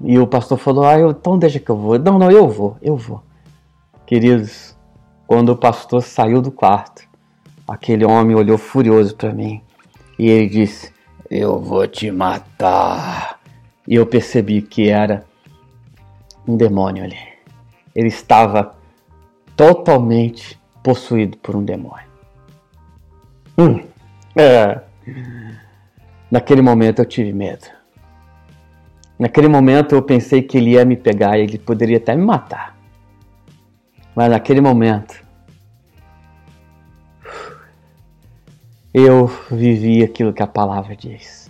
E 0.00 0.18
o 0.18 0.26
pastor 0.26 0.58
falou: 0.58 0.84
Ah, 0.84 0.98
eu, 0.98 1.10
então 1.12 1.38
deixa 1.38 1.60
que 1.60 1.70
eu 1.70 1.76
vou. 1.76 1.96
Não, 1.96 2.18
não, 2.18 2.28
eu 2.28 2.48
vou, 2.48 2.76
eu 2.82 2.96
vou. 2.96 3.22
Queridos, 4.04 4.76
quando 5.24 5.50
o 5.50 5.56
pastor 5.56 6.02
saiu 6.02 6.42
do 6.42 6.50
quarto, 6.50 7.04
aquele 7.66 8.04
homem 8.04 8.34
olhou 8.34 8.58
furioso 8.58 9.14
para 9.14 9.32
mim 9.32 9.62
e 10.18 10.28
ele 10.28 10.48
disse: 10.48 10.92
Eu 11.30 11.60
vou 11.60 11.86
te 11.86 12.10
matar. 12.10 13.43
E 13.86 13.94
eu 13.96 14.06
percebi 14.06 14.62
que 14.62 14.88
era 14.88 15.24
um 16.46 16.56
demônio 16.56 17.04
ali. 17.04 17.18
Ele 17.94 18.08
estava 18.08 18.74
totalmente 19.56 20.58
possuído 20.82 21.36
por 21.38 21.54
um 21.54 21.64
demônio. 21.64 22.06
Hum, 23.58 23.84
é. 24.34 24.80
Naquele 26.30 26.62
momento 26.62 27.00
eu 27.00 27.04
tive 27.04 27.32
medo. 27.32 27.66
Naquele 29.18 29.48
momento 29.48 29.94
eu 29.94 30.02
pensei 30.02 30.42
que 30.42 30.58
ele 30.58 30.70
ia 30.70 30.84
me 30.84 30.96
pegar 30.96 31.38
e 31.38 31.42
ele 31.42 31.58
poderia 31.58 31.98
até 31.98 32.16
me 32.16 32.24
matar. 32.24 32.76
Mas 34.14 34.30
naquele 34.30 34.60
momento 34.60 35.22
eu 38.92 39.26
vivi 39.50 40.02
aquilo 40.02 40.32
que 40.32 40.42
a 40.42 40.46
palavra 40.46 40.96
diz 40.96 41.43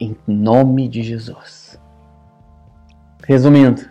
em 0.00 0.16
nome 0.26 0.88
de 0.88 1.02
Jesus. 1.02 1.78
Resumindo, 3.26 3.82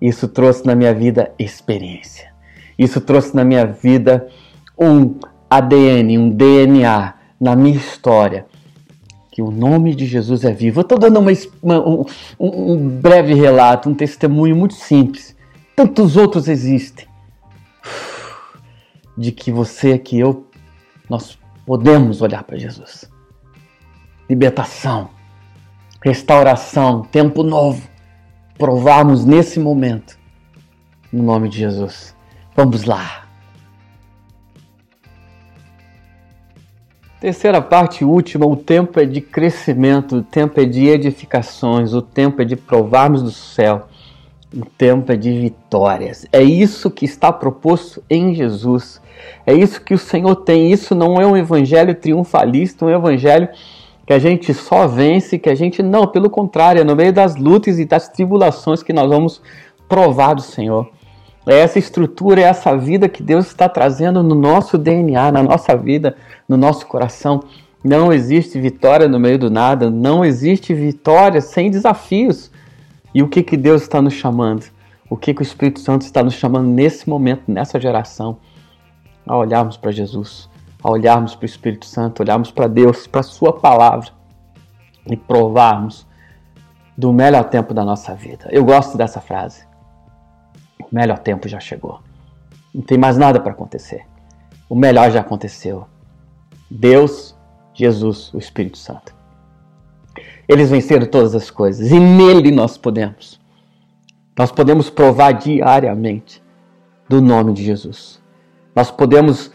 isso 0.00 0.28
trouxe 0.28 0.66
na 0.66 0.74
minha 0.74 0.92
vida 0.92 1.32
experiência. 1.38 2.32
Isso 2.78 3.00
trouxe 3.00 3.34
na 3.34 3.44
minha 3.44 3.64
vida 3.64 4.28
um 4.78 5.18
ADN, 5.48 6.18
um 6.18 6.30
DNA 6.30 7.14
na 7.40 7.56
minha 7.56 7.76
história. 7.76 8.46
Que 9.30 9.40
o 9.40 9.50
nome 9.50 9.94
de 9.94 10.04
Jesus 10.04 10.44
é 10.44 10.52
vivo. 10.52 10.80
Eu 10.80 10.82
estou 10.82 10.98
dando 10.98 11.18
uma, 11.18 11.30
uma, 11.62 11.88
um, 11.88 12.04
um 12.38 12.88
breve 12.88 13.32
relato, 13.32 13.88
um 13.88 13.94
testemunho 13.94 14.54
muito 14.54 14.74
simples. 14.74 15.34
Tantos 15.74 16.16
outros 16.16 16.48
existem. 16.48 17.06
De 19.16 19.32
que 19.32 19.50
você, 19.50 19.96
que 19.98 20.18
eu, 20.18 20.46
nós 21.08 21.38
podemos 21.64 22.20
olhar 22.20 22.42
para 22.44 22.58
Jesus. 22.58 23.10
Libertação, 24.28 25.10
restauração, 26.02 27.02
tempo 27.02 27.42
novo, 27.42 27.88
provarmos 28.58 29.24
nesse 29.24 29.60
momento, 29.60 30.18
no 31.12 31.22
nome 31.22 31.48
de 31.48 31.58
Jesus. 31.58 32.14
Vamos 32.54 32.84
lá. 32.84 33.22
Terceira 37.20 37.62
parte 37.62 38.04
última, 38.04 38.44
o 38.44 38.56
tempo 38.56 38.98
é 38.98 39.04
de 39.04 39.20
crescimento, 39.20 40.16
o 40.16 40.22
tempo 40.22 40.60
é 40.60 40.64
de 40.64 40.88
edificações, 40.88 41.94
o 41.94 42.02
tempo 42.02 42.42
é 42.42 42.44
de 42.44 42.56
provarmos 42.56 43.22
do 43.22 43.30
céu, 43.30 43.86
o 44.52 44.66
tempo 44.66 45.12
é 45.12 45.16
de 45.16 45.30
vitórias. 45.30 46.26
É 46.32 46.42
isso 46.42 46.90
que 46.90 47.04
está 47.04 47.32
proposto 47.32 48.02
em 48.10 48.34
Jesus. 48.34 49.00
É 49.46 49.54
isso 49.54 49.80
que 49.80 49.94
o 49.94 49.98
Senhor 49.98 50.34
tem. 50.34 50.72
Isso 50.72 50.96
não 50.96 51.14
é 51.20 51.24
um 51.24 51.36
evangelho 51.36 51.94
triunfalista, 51.94 52.84
um 52.84 52.90
evangelho 52.90 53.48
que 54.12 54.16
a 54.16 54.18
gente 54.18 54.52
só 54.52 54.86
vence, 54.86 55.38
que 55.38 55.48
a 55.48 55.54
gente 55.54 55.82
não, 55.82 56.06
pelo 56.06 56.28
contrário, 56.28 56.82
é 56.82 56.84
no 56.84 56.94
meio 56.94 57.14
das 57.14 57.34
lutas 57.34 57.78
e 57.78 57.86
das 57.86 58.10
tribulações 58.10 58.82
que 58.82 58.92
nós 58.92 59.08
vamos 59.08 59.40
provar 59.88 60.34
do 60.34 60.42
Senhor. 60.42 60.90
É 61.46 61.60
essa 61.60 61.78
estrutura, 61.78 62.42
é 62.42 62.44
essa 62.44 62.76
vida 62.76 63.08
que 63.08 63.22
Deus 63.22 63.46
está 63.46 63.70
trazendo 63.70 64.22
no 64.22 64.34
nosso 64.34 64.76
DNA, 64.76 65.32
na 65.32 65.42
nossa 65.42 65.74
vida, 65.74 66.14
no 66.46 66.58
nosso 66.58 66.86
coração. 66.86 67.44
Não 67.82 68.12
existe 68.12 68.60
vitória 68.60 69.08
no 69.08 69.18
meio 69.18 69.38
do 69.38 69.50
nada, 69.50 69.90
não 69.90 70.22
existe 70.22 70.74
vitória 70.74 71.40
sem 71.40 71.70
desafios. 71.70 72.50
E 73.14 73.22
o 73.22 73.28
que, 73.28 73.42
que 73.42 73.56
Deus 73.56 73.80
está 73.80 74.02
nos 74.02 74.12
chamando? 74.12 74.66
O 75.08 75.16
que, 75.16 75.32
que 75.32 75.40
o 75.40 75.42
Espírito 75.42 75.80
Santo 75.80 76.02
está 76.02 76.22
nos 76.22 76.34
chamando 76.34 76.68
nesse 76.68 77.08
momento, 77.08 77.44
nessa 77.48 77.80
geração? 77.80 78.36
A 79.26 79.34
olharmos 79.38 79.78
para 79.78 79.90
Jesus, 79.90 80.50
a 80.82 80.90
olharmos 80.90 81.34
para 81.34 81.44
o 81.44 81.46
Espírito 81.46 81.86
Santo, 81.86 82.22
olharmos 82.22 82.50
para 82.50 82.66
Deus, 82.66 83.06
para 83.06 83.20
a 83.20 83.24
Sua 83.24 83.52
palavra 83.52 84.10
e 85.06 85.16
provarmos 85.16 86.06
do 86.96 87.12
melhor 87.12 87.44
tempo 87.44 87.72
da 87.72 87.84
nossa 87.84 88.14
vida. 88.14 88.48
Eu 88.50 88.64
gosto 88.64 88.98
dessa 88.98 89.20
frase. 89.20 89.64
O 90.80 90.94
melhor 90.94 91.18
tempo 91.18 91.48
já 91.48 91.60
chegou. 91.60 92.00
Não 92.74 92.82
tem 92.82 92.98
mais 92.98 93.16
nada 93.16 93.40
para 93.40 93.52
acontecer. 93.52 94.06
O 94.68 94.74
melhor 94.74 95.10
já 95.10 95.20
aconteceu. 95.20 95.86
Deus, 96.70 97.36
Jesus, 97.74 98.32
o 98.32 98.38
Espírito 98.38 98.78
Santo. 98.78 99.14
Eles 100.48 100.70
venceram 100.70 101.06
todas 101.06 101.34
as 101.34 101.50
coisas 101.50 101.90
e 101.90 101.98
nele 101.98 102.50
nós 102.50 102.76
podemos. 102.76 103.40
Nós 104.36 104.50
podemos 104.50 104.90
provar 104.90 105.32
diariamente 105.32 106.42
do 107.08 107.20
nome 107.20 107.52
de 107.52 107.62
Jesus. 107.62 108.20
Nós 108.74 108.90
podemos 108.90 109.50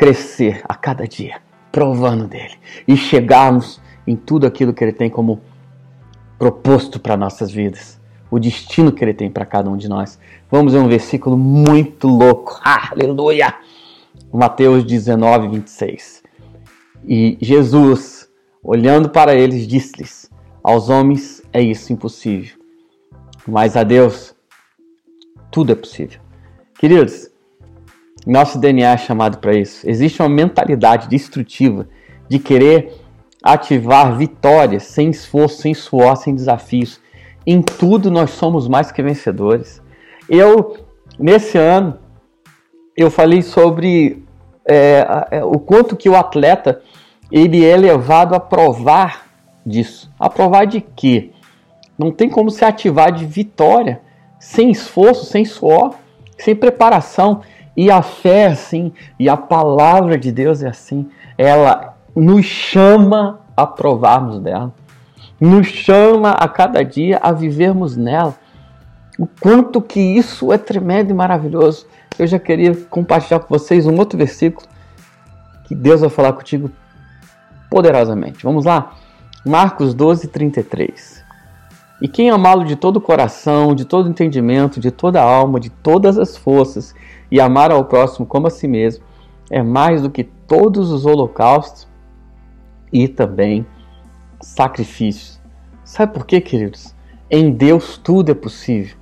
crescer 0.00 0.62
a 0.66 0.74
cada 0.74 1.06
dia, 1.06 1.42
provando 1.70 2.26
dele 2.26 2.54
e 2.88 2.96
chegarmos 2.96 3.78
em 4.06 4.16
tudo 4.16 4.46
aquilo 4.46 4.72
que 4.72 4.82
ele 4.82 4.94
tem 4.94 5.10
como 5.10 5.42
proposto 6.38 6.98
para 6.98 7.18
nossas 7.18 7.52
vidas, 7.52 8.00
o 8.30 8.38
destino 8.38 8.92
que 8.92 9.04
ele 9.04 9.12
tem 9.12 9.30
para 9.30 9.44
cada 9.44 9.68
um 9.68 9.76
de 9.76 9.90
nós. 9.90 10.18
Vamos 10.50 10.72
ver 10.72 10.78
um 10.78 10.88
versículo 10.88 11.36
muito 11.36 12.08
louco. 12.08 12.58
Aleluia! 12.64 13.54
Mateus 14.32 14.84
19, 14.84 15.48
26. 15.48 16.22
E 17.06 17.36
Jesus, 17.38 18.26
olhando 18.64 19.10
para 19.10 19.34
eles, 19.34 19.66
disse-lhes: 19.66 20.30
Aos 20.64 20.88
homens 20.88 21.42
é 21.52 21.60
isso 21.60 21.92
impossível, 21.92 22.56
mas 23.46 23.76
a 23.76 23.82
Deus 23.82 24.34
tudo 25.50 25.72
é 25.72 25.74
possível. 25.74 26.22
Queridos, 26.78 27.30
nosso 28.26 28.58
DNA 28.58 28.92
é 28.92 28.96
chamado 28.96 29.38
para 29.38 29.54
isso. 29.54 29.88
Existe 29.88 30.20
uma 30.20 30.28
mentalidade 30.28 31.08
destrutiva 31.08 31.88
de 32.28 32.38
querer 32.38 32.92
ativar 33.42 34.16
vitórias 34.16 34.84
sem 34.84 35.10
esforço, 35.10 35.62
sem 35.62 35.74
suor, 35.74 36.16
sem 36.16 36.34
desafios. 36.34 37.00
Em 37.46 37.62
tudo 37.62 38.10
nós 38.10 38.30
somos 38.30 38.68
mais 38.68 38.92
que 38.92 39.02
vencedores. 39.02 39.82
Eu, 40.28 40.76
nesse 41.18 41.56
ano, 41.56 41.98
eu 42.96 43.10
falei 43.10 43.42
sobre 43.42 44.22
é, 44.68 45.06
é, 45.30 45.44
o 45.44 45.58
quanto 45.58 45.96
que 45.96 46.08
o 46.08 46.16
atleta 46.16 46.82
ele 47.32 47.64
é 47.64 47.76
levado 47.76 48.34
a 48.34 48.40
provar 48.40 49.26
disso. 49.64 50.10
A 50.18 50.28
provar 50.28 50.66
de 50.66 50.80
quê? 50.80 51.30
Não 51.98 52.10
tem 52.10 52.28
como 52.28 52.50
se 52.50 52.64
ativar 52.64 53.12
de 53.12 53.24
vitória 53.24 54.00
sem 54.38 54.70
esforço, 54.70 55.26
sem 55.26 55.44
suor, 55.44 55.94
sem 56.38 56.54
preparação. 56.54 57.42
E 57.80 57.90
a 57.90 58.02
fé 58.02 58.40
é 58.40 58.46
assim, 58.48 58.92
e 59.18 59.26
a 59.26 59.38
palavra 59.38 60.18
de 60.18 60.30
Deus 60.30 60.62
é 60.62 60.68
assim. 60.68 61.08
Ela 61.38 61.96
nos 62.14 62.44
chama 62.44 63.40
a 63.56 63.66
provarmos 63.66 64.38
dela, 64.38 64.70
nos 65.40 65.66
chama 65.66 66.32
a 66.32 66.46
cada 66.46 66.84
dia 66.84 67.18
a 67.22 67.32
vivermos 67.32 67.96
nela. 67.96 68.34
O 69.18 69.26
quanto 69.26 69.80
que 69.80 69.98
isso 69.98 70.52
é 70.52 70.58
tremendo 70.58 71.10
e 71.10 71.14
maravilhoso. 71.14 71.86
Eu 72.18 72.26
já 72.26 72.38
queria 72.38 72.76
compartilhar 72.90 73.40
com 73.40 73.48
vocês 73.48 73.86
um 73.86 73.96
outro 73.96 74.18
versículo 74.18 74.68
que 75.64 75.74
Deus 75.74 76.02
vai 76.02 76.10
falar 76.10 76.34
contigo 76.34 76.70
poderosamente. 77.70 78.44
Vamos 78.44 78.66
lá? 78.66 78.92
Marcos 79.42 79.94
12, 79.94 80.28
33. 80.28 81.24
E 82.00 82.08
quem 82.08 82.30
amá-lo 82.30 82.64
de 82.64 82.76
todo 82.76 82.96
o 82.96 83.00
coração, 83.00 83.74
de 83.74 83.84
todo 83.84 84.08
entendimento, 84.08 84.80
de 84.80 84.90
toda 84.90 85.20
a 85.20 85.24
alma, 85.24 85.60
de 85.60 85.68
todas 85.68 86.18
as 86.18 86.36
forças, 86.36 86.94
e 87.30 87.40
amar 87.40 87.70
ao 87.70 87.84
próximo 87.84 88.26
como 88.26 88.46
a 88.46 88.50
si 88.50 88.66
mesmo, 88.66 89.04
é 89.50 89.62
mais 89.62 90.02
do 90.02 90.10
que 90.10 90.24
todos 90.24 90.90
os 90.90 91.04
holocaustos 91.04 91.86
e 92.92 93.06
também 93.06 93.66
sacrifícios. 94.40 95.40
Sabe 95.84 96.14
por 96.14 96.26
quê, 96.26 96.40
queridos? 96.40 96.94
Em 97.30 97.50
Deus 97.50 97.98
tudo 97.98 98.32
é 98.32 98.34
possível. 98.34 98.96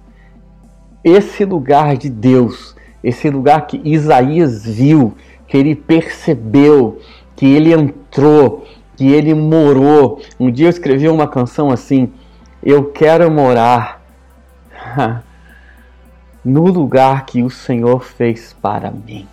Esse 1.04 1.44
lugar 1.44 1.96
de 1.96 2.10
Deus, 2.10 2.74
esse 3.02 3.30
lugar 3.30 3.66
que 3.66 3.80
Isaías 3.84 4.66
viu, 4.66 5.14
que 5.46 5.56
ele 5.56 5.74
percebeu, 5.74 6.98
que 7.36 7.46
ele 7.46 7.72
entrou, 7.72 8.64
que 8.96 9.06
ele 9.06 9.32
morou. 9.32 10.20
Um 10.38 10.50
dia 10.50 10.66
eu 10.66 10.70
escrevi 10.70 11.08
uma 11.08 11.28
canção 11.28 11.70
assim: 11.70 12.12
Eu 12.62 12.90
quero 12.90 13.30
morar 13.30 14.02
no 16.44 16.64
lugar 16.64 17.24
que 17.24 17.42
o 17.42 17.50
Senhor 17.50 18.04
fez 18.04 18.52
para 18.60 18.90
mim. 18.90 19.28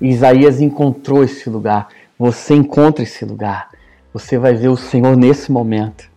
Isaías 0.00 0.60
encontrou 0.60 1.22
esse 1.22 1.50
lugar. 1.50 1.88
Você 2.18 2.54
encontra 2.54 3.02
esse 3.02 3.24
lugar. 3.24 3.68
Você 4.12 4.38
vai 4.38 4.54
ver 4.54 4.68
o 4.68 4.76
Senhor 4.76 5.16
nesse 5.16 5.52
momento. 5.52 6.08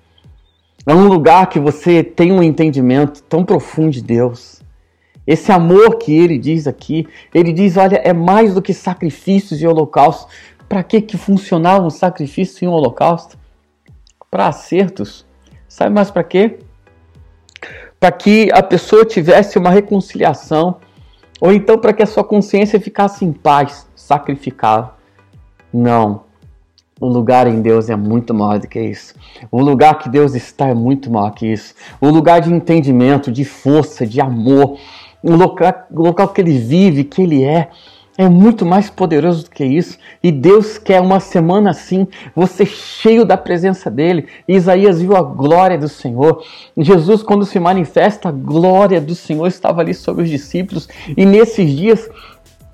É 0.86 0.94
um 0.94 1.08
lugar 1.08 1.48
que 1.48 1.60
você 1.60 2.04
tem 2.04 2.32
um 2.32 2.42
entendimento 2.42 3.22
tão 3.24 3.44
profundo 3.44 3.92
de 3.92 4.02
Deus. 4.02 4.62
Esse 5.28 5.52
amor 5.52 5.98
que 5.98 6.18
ele 6.18 6.38
diz 6.38 6.66
aqui, 6.66 7.08
ele 7.34 7.54
diz: 7.54 7.78
olha, 7.78 7.98
é 7.98 8.14
mais 8.14 8.54
do 8.54 8.62
que 8.62 8.74
sacrifícios 8.74 9.62
e 9.62 9.68
holocaustos. 9.68 10.34
Para 10.68 10.82
que, 10.82 11.02
que 11.02 11.18
funcionava 11.18 11.86
um 11.86 11.90
sacrifício 11.90 12.66
e 12.66 12.68
um 12.68 12.72
holocausto? 12.72 13.38
Para 14.30 14.48
acertos. 14.48 15.26
Sabe 15.72 15.96
mais 15.96 16.12
para 16.12 16.22
quê? 16.26 16.60
Para 17.98 18.12
que 18.12 18.52
a 18.52 18.62
pessoa 18.62 19.06
tivesse 19.06 19.58
uma 19.58 19.70
reconciliação, 19.70 20.76
ou 21.40 21.54
então 21.54 21.78
para 21.78 21.94
que 21.94 22.04
a 22.04 22.06
sua 22.06 22.26
consciência 22.26 22.78
ficasse 22.78 23.24
em 23.24 23.32
paz, 23.32 23.88
sacrificava. 23.96 24.98
Não. 25.74 26.26
O 27.00 27.08
lugar 27.08 27.48
em 27.48 27.62
Deus 27.62 27.90
é 27.90 27.96
muito 27.96 28.34
maior 28.34 28.60
do 28.60 28.68
que 28.68 28.82
isso. 28.82 29.16
O 29.50 29.62
lugar 29.62 29.98
que 29.98 30.10
Deus 30.10 30.36
está 30.36 30.68
é 30.68 30.74
muito 30.74 31.10
maior 31.10 31.32
que 31.32 31.48
isso. 31.48 31.74
O 32.02 32.10
lugar 32.10 32.42
de 32.42 32.54
entendimento, 32.54 33.32
de 33.32 33.46
força, 33.46 34.06
de 34.06 34.20
amor. 34.20 34.78
O 35.24 35.38
local, 35.38 35.88
o 35.90 36.02
local 36.02 36.28
que 36.28 36.42
ele 36.42 36.58
vive, 36.58 37.06
que 37.06 37.22
ele 37.22 37.46
é, 37.46 37.70
é 38.18 38.28
muito 38.28 38.66
mais 38.66 38.90
poderoso 38.90 39.46
do 39.46 39.50
que 39.50 39.64
isso. 39.64 39.98
E 40.22 40.32
Deus 40.32 40.78
quer 40.78 41.00
uma 41.02 41.20
semana 41.20 41.72
assim, 41.72 42.08
você 42.36 42.66
cheio 42.66 43.26
da 43.26 43.38
presença 43.38 43.90
dele. 43.90 44.28
Isaías 44.48 45.02
viu 45.02 45.16
a 45.16 45.22
glória 45.22 45.78
do 45.78 45.88
Senhor. 45.88 46.44
Jesus, 46.78 47.24
quando 47.24 47.46
se 47.46 47.60
manifesta, 47.60 48.30
a 48.30 48.32
glória 48.32 49.00
do 49.00 49.16
Senhor 49.16 49.48
estava 49.48 49.82
ali 49.82 49.94
sobre 49.94 50.24
os 50.24 50.30
discípulos. 50.30 50.88
E 51.16 51.26
nesses 51.26 51.70
dias, 51.72 52.10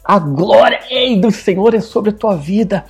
a 0.04 0.19
glória 0.19 0.80
ei, 0.89 1.19
do 1.19 1.32
Senhor 1.32 1.73
é 1.73 1.82
sobre 1.82 2.10
a 2.12 2.13
tua 2.13 2.36
vida, 2.36 2.86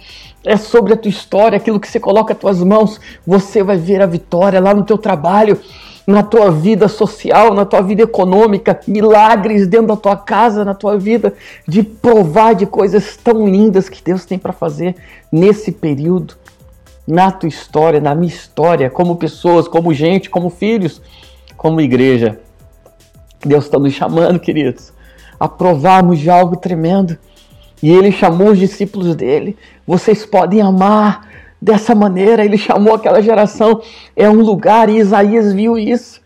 é 0.46 0.56
sobre 0.56 0.94
a 0.94 0.98
tua 0.98 1.10
história, 1.10 1.58
aquilo 1.58 1.80
que 1.80 1.88
você 1.88 2.00
coloca 2.00 2.34
as 2.34 2.40
tuas 2.40 2.64
mãos, 2.64 3.02
você 3.26 3.64
vai 3.64 3.76
ver 3.76 4.02
a 4.02 4.06
vitória 4.06 4.62
lá 4.62 4.74
no 4.74 4.86
teu 4.86 4.98
trabalho, 4.98 5.60
na 6.08 6.24
tua 6.24 6.50
vida 6.50 6.88
social, 6.88 7.54
na 7.54 7.66
tua 7.66 7.82
vida 7.82 8.02
econômica, 8.04 8.80
milagres 8.88 9.68
dentro 9.68 9.88
da 9.88 9.98
tua 9.98 10.16
casa, 10.16 10.64
na 10.64 10.74
tua 10.74 10.98
vida, 10.98 11.34
de 11.68 11.84
provar 11.84 12.56
de 12.56 12.66
coisas 12.66 13.18
tão 13.18 13.46
lindas 13.46 13.90
que 13.90 14.02
Deus 14.02 14.26
tem 14.26 14.40
para 14.40 14.54
fazer 14.54 14.96
nesse 15.30 15.72
período, 15.72 16.36
na 17.06 17.30
tua 17.30 17.50
história, 17.50 18.00
na 18.00 18.16
minha 18.16 18.34
história, 18.34 18.90
como 18.90 19.18
pessoas, 19.18 19.68
como 19.68 19.94
gente, 19.94 20.30
como 20.30 20.50
filhos, 20.50 21.02
como 21.58 21.82
igreja. 21.82 22.40
Deus 23.46 23.66
está 23.66 23.78
nos 23.78 23.94
chamando, 23.94 24.40
queridos 24.40 24.94
a 25.40 25.48
provarmos 25.48 26.20
de 26.20 26.30
algo 26.30 26.56
tremendo. 26.56 27.18
E 27.82 27.92
ele 27.92 28.12
chamou 28.12 28.50
os 28.50 28.60
discípulos 28.60 29.16
dele. 29.16 29.56
Vocês 29.86 30.26
podem 30.26 30.62
amar 30.62 31.27
dessa 31.62 31.94
maneira. 31.96 32.44
Ele 32.44 32.58
chamou 32.60 32.96
aquela 32.96 33.22
geração. 33.22 33.82
É 34.16 34.30
um 34.30 34.42
lugar 34.42 34.90
e 34.90 34.98
Isaías 34.98 35.54
viu 35.54 35.78
isso. 35.78 36.22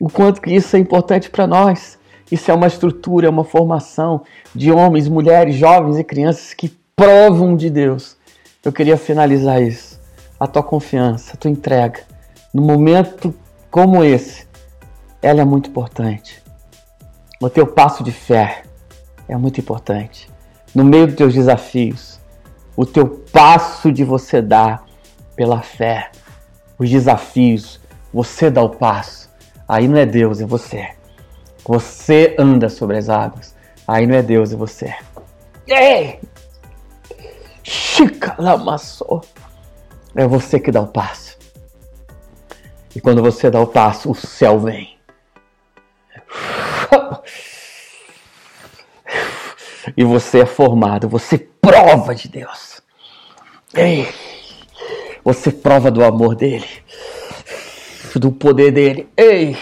O 0.00 0.08
quanto 0.08 0.40
que 0.40 0.52
isso 0.52 0.76
é 0.76 0.78
importante 0.78 1.30
para 1.30 1.46
nós. 1.46 1.98
Isso 2.30 2.50
é 2.50 2.54
uma 2.54 2.66
estrutura, 2.66 3.26
é 3.26 3.30
uma 3.30 3.44
formação 3.44 4.22
de 4.54 4.72
homens, 4.72 5.08
mulheres, 5.08 5.54
jovens 5.54 5.98
e 5.98 6.04
crianças 6.04 6.54
que 6.54 6.68
provam 6.96 7.54
de 7.54 7.68
Deus. 7.68 8.16
Eu 8.64 8.72
queria 8.72 8.96
finalizar 8.96 9.62
isso. 9.62 10.00
A 10.40 10.46
tua 10.46 10.62
confiança, 10.62 11.34
a 11.34 11.36
tua 11.36 11.50
entrega, 11.50 12.00
no 12.52 12.62
momento 12.62 13.34
como 13.70 14.02
esse, 14.02 14.46
ela 15.20 15.40
é 15.40 15.44
muito 15.44 15.70
importante. 15.70 16.42
O 17.40 17.50
teu 17.50 17.66
passo 17.66 18.02
de 18.02 18.12
fé 18.12 18.62
é 19.28 19.36
muito 19.36 19.60
importante. 19.60 20.30
No 20.74 20.84
meio 20.84 21.06
dos 21.06 21.16
teus 21.16 21.34
desafios, 21.34 22.20
o 22.76 22.84
teu 22.84 23.06
passo 23.32 23.92
de 23.92 24.04
você 24.04 24.42
dar 24.42 24.84
pela 25.36 25.62
fé, 25.62 26.10
os 26.78 26.90
desafios, 26.90 27.80
você 28.12 28.50
dá 28.50 28.62
o 28.62 28.70
passo. 28.70 29.30
Aí 29.68 29.88
não 29.88 29.96
é 29.96 30.06
Deus, 30.06 30.40
é 30.40 30.46
você. 30.46 30.90
Você 31.66 32.34
anda 32.38 32.68
sobre 32.68 32.98
as 32.98 33.08
águas. 33.08 33.54
Aí 33.86 34.06
não 34.06 34.14
é 34.14 34.22
Deus, 34.22 34.52
é 34.52 34.56
você. 34.56 34.94
Ei! 35.66 36.20
Chica 37.62 38.34
lamaçou. 38.38 39.22
É 40.14 40.26
você 40.26 40.60
que 40.60 40.70
dá 40.70 40.80
o 40.80 40.86
passo. 40.86 41.36
E 42.94 43.00
quando 43.00 43.22
você 43.22 43.50
dá 43.50 43.60
o 43.60 43.66
passo, 43.66 44.10
o 44.10 44.14
céu 44.14 44.60
vem. 44.60 44.93
E 49.96 50.04
você 50.04 50.40
é 50.40 50.46
formado, 50.46 51.08
você 51.08 51.38
prova 51.38 52.14
de 52.14 52.28
Deus. 52.28 52.82
Ei! 53.74 54.08
Você 55.24 55.50
prova 55.50 55.90
do 55.90 56.04
amor 56.04 56.34
dele, 56.34 56.68
do 58.16 58.30
poder 58.30 58.70
dele. 58.70 59.08
Ei! 59.16 59.56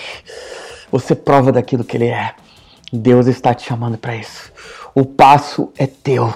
Você 0.91 1.15
prova 1.15 1.53
daquilo 1.53 1.85
que 1.85 1.97
ele 1.97 2.09
é. 2.09 2.35
Deus 2.93 3.27
está 3.27 3.55
te 3.55 3.67
chamando 3.67 3.97
para 3.97 4.17
isso. 4.17 4.53
O 4.95 5.05
passo 5.05 5.73
é 5.79 5.87
teu 5.87 6.35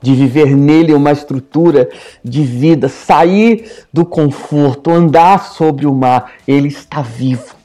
de 0.00 0.14
viver 0.14 0.54
nele 0.54 0.92
uma 0.92 1.10
estrutura 1.10 1.88
de 2.22 2.42
vida, 2.44 2.88
sair 2.88 3.86
do 3.92 4.04
conforto, 4.04 4.90
andar 4.90 5.52
sobre 5.52 5.86
o 5.86 5.94
mar. 5.94 6.34
Ele 6.46 6.68
está 6.68 7.02
vivo. 7.02 7.56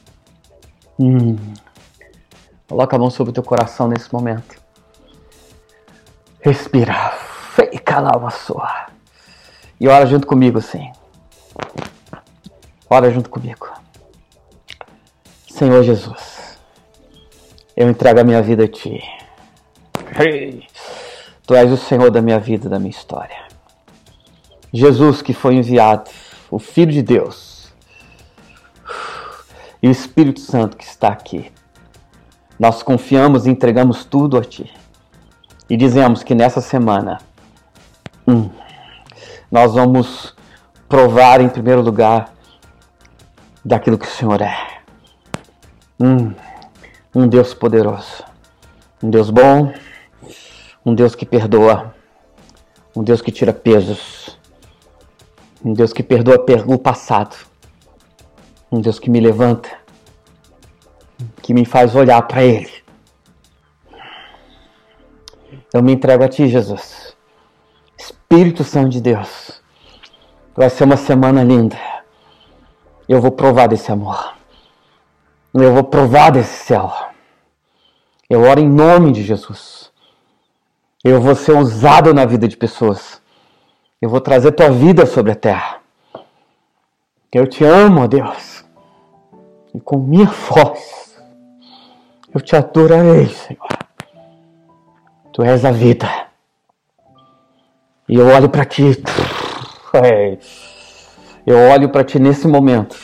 Hum. 0.98 1.36
Coloca 2.66 2.96
a 2.96 2.98
mão 2.98 3.10
sobre 3.10 3.30
o 3.30 3.34
teu 3.34 3.42
coração 3.42 3.86
nesse 3.86 4.12
momento. 4.12 4.61
Respira. 6.42 7.12
Lá 8.00 8.16
uma 8.16 8.30
sua. 8.30 8.86
E 9.78 9.86
ora 9.86 10.06
junto 10.06 10.26
comigo 10.26 10.58
assim. 10.58 10.90
Ora 12.88 13.10
junto 13.10 13.28
comigo. 13.28 13.70
Senhor 15.48 15.82
Jesus, 15.82 16.58
eu 17.76 17.90
entrego 17.90 18.20
a 18.20 18.24
minha 18.24 18.40
vida 18.40 18.64
a 18.64 18.68
Ti. 18.68 19.02
Tu 21.46 21.54
és 21.54 21.70
o 21.70 21.76
Senhor 21.76 22.10
da 22.10 22.22
minha 22.22 22.38
vida, 22.38 22.68
da 22.68 22.78
minha 22.78 22.90
história. 22.90 23.36
Jesus 24.72 25.20
que 25.20 25.34
foi 25.34 25.56
enviado, 25.56 26.10
o 26.50 26.58
Filho 26.58 26.92
de 26.92 27.02
Deus, 27.02 27.72
e 29.82 29.88
o 29.88 29.90
Espírito 29.90 30.40
Santo 30.40 30.76
que 30.78 30.84
está 30.84 31.08
aqui. 31.08 31.52
Nós 32.58 32.82
confiamos 32.82 33.46
e 33.46 33.50
entregamos 33.50 34.04
tudo 34.04 34.38
a 34.38 34.42
Ti. 34.42 34.81
E 35.72 35.76
dizemos 35.78 36.22
que 36.22 36.34
nessa 36.34 36.60
semana 36.60 37.18
hum, 38.28 38.50
nós 39.50 39.72
vamos 39.72 40.36
provar 40.86 41.40
em 41.40 41.48
primeiro 41.48 41.80
lugar 41.80 42.30
daquilo 43.64 43.96
que 43.96 44.04
o 44.04 44.10
Senhor 44.10 44.42
é. 44.42 44.54
Hum, 45.98 46.34
um 47.14 47.26
Deus 47.26 47.54
poderoso, 47.54 48.22
um 49.02 49.08
Deus 49.08 49.30
bom, 49.30 49.72
um 50.84 50.94
Deus 50.94 51.14
que 51.14 51.24
perdoa, 51.24 51.94
um 52.94 53.02
Deus 53.02 53.22
que 53.22 53.32
tira 53.32 53.54
pesos, 53.54 54.38
um 55.64 55.72
Deus 55.72 55.90
que 55.94 56.02
perdoa 56.02 56.44
o 56.66 56.78
passado, 56.78 57.34
um 58.70 58.78
Deus 58.78 58.98
que 58.98 59.08
me 59.08 59.20
levanta, 59.20 59.70
que 61.40 61.54
me 61.54 61.64
faz 61.64 61.94
olhar 61.94 62.20
para 62.28 62.44
Ele. 62.44 62.81
Eu 65.72 65.82
me 65.82 65.92
entrego 65.92 66.24
a 66.24 66.28
Ti, 66.28 66.48
Jesus. 66.48 67.16
Espírito 67.98 68.64
Santo 68.64 68.90
de 68.90 69.00
Deus 69.00 69.62
Vai 70.54 70.68
ser 70.68 70.84
uma 70.84 70.98
semana 70.98 71.42
linda. 71.42 71.78
Eu 73.08 73.20
vou 73.20 73.32
provar 73.32 73.68
desse 73.68 73.90
amor. 73.90 74.34
Eu 75.54 75.72
vou 75.72 75.84
provar 75.84 76.30
desse 76.30 76.64
céu. 76.64 76.92
Eu 78.28 78.42
oro 78.42 78.60
em 78.60 78.68
nome 78.68 79.12
de 79.12 79.22
Jesus. 79.22 79.90
Eu 81.02 81.20
vou 81.20 81.34
ser 81.34 81.52
usado 81.52 82.12
na 82.12 82.26
vida 82.26 82.46
de 82.46 82.56
pessoas. 82.56 83.20
Eu 84.00 84.10
vou 84.10 84.20
trazer 84.20 84.52
tua 84.52 84.70
vida 84.70 85.06
sobre 85.06 85.32
a 85.32 85.36
terra. 85.36 85.80
Eu 87.32 87.46
te 87.46 87.64
amo, 87.64 88.02
ó 88.02 88.06
Deus. 88.06 88.62
E 89.74 89.80
com 89.80 89.96
minha 89.96 90.26
voz, 90.26 91.18
eu 92.34 92.42
te 92.42 92.54
adorarei, 92.54 93.28
Senhor. 93.28 93.81
Tu 95.32 95.42
és 95.42 95.64
a 95.64 95.70
vida. 95.70 96.06
E 98.06 98.16
eu 98.16 98.26
olho 98.26 98.50
para 98.50 98.66
ti. 98.66 99.02
É, 99.94 100.36
eu 101.46 101.56
olho 101.70 101.88
para 101.88 102.04
ti 102.04 102.18
nesse 102.18 102.46
momento. 102.46 102.94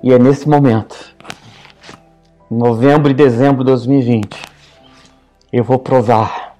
E 0.00 0.12
é 0.12 0.18
nesse 0.18 0.48
momento, 0.48 0.96
novembro 2.48 3.10
e 3.10 3.14
dezembro 3.14 3.64
de 3.64 3.70
2020, 3.70 4.40
eu 5.52 5.64
vou 5.64 5.80
provar 5.80 6.56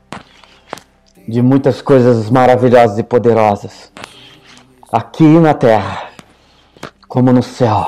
de 1.28 1.40
muitas 1.40 1.80
coisas 1.80 2.28
maravilhosas 2.28 2.98
e 2.98 3.04
poderosas, 3.04 3.92
aqui 4.92 5.22
na 5.22 5.54
terra, 5.54 6.08
como 7.06 7.32
no 7.32 7.44
céu. 7.44 7.86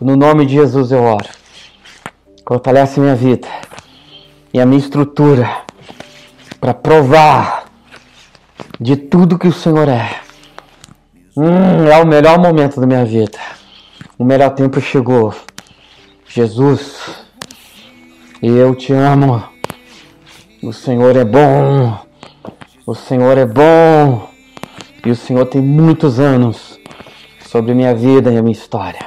No 0.00 0.16
nome 0.16 0.46
de 0.46 0.54
Jesus 0.54 0.92
eu 0.92 1.02
oro. 1.02 1.28
Fortalece 2.48 3.00
minha 3.00 3.14
vida 3.14 3.48
e 4.56 4.58
a 4.58 4.64
minha 4.64 4.78
estrutura 4.78 5.64
para 6.58 6.72
provar 6.72 7.66
de 8.80 8.96
tudo 8.96 9.38
que 9.38 9.46
o 9.46 9.52
Senhor 9.52 9.86
é. 9.86 10.18
Hum, 11.36 11.86
é 11.86 12.02
o 12.02 12.06
melhor 12.06 12.38
momento 12.38 12.80
da 12.80 12.86
minha 12.86 13.04
vida. 13.04 13.38
O 14.18 14.24
melhor 14.24 14.54
tempo 14.54 14.80
chegou. 14.80 15.34
Jesus, 16.26 17.22
eu 18.42 18.74
te 18.74 18.94
amo. 18.94 19.44
O 20.62 20.72
Senhor 20.72 21.14
é 21.18 21.24
bom. 21.24 21.98
O 22.86 22.94
Senhor 22.94 23.36
é 23.36 23.44
bom. 23.44 24.26
E 25.04 25.10
o 25.10 25.16
Senhor 25.16 25.44
tem 25.44 25.60
muitos 25.60 26.18
anos 26.18 26.80
sobre 27.46 27.74
minha 27.74 27.94
vida 27.94 28.32
e 28.32 28.38
a 28.38 28.42
minha 28.42 28.56
história. 28.56 29.04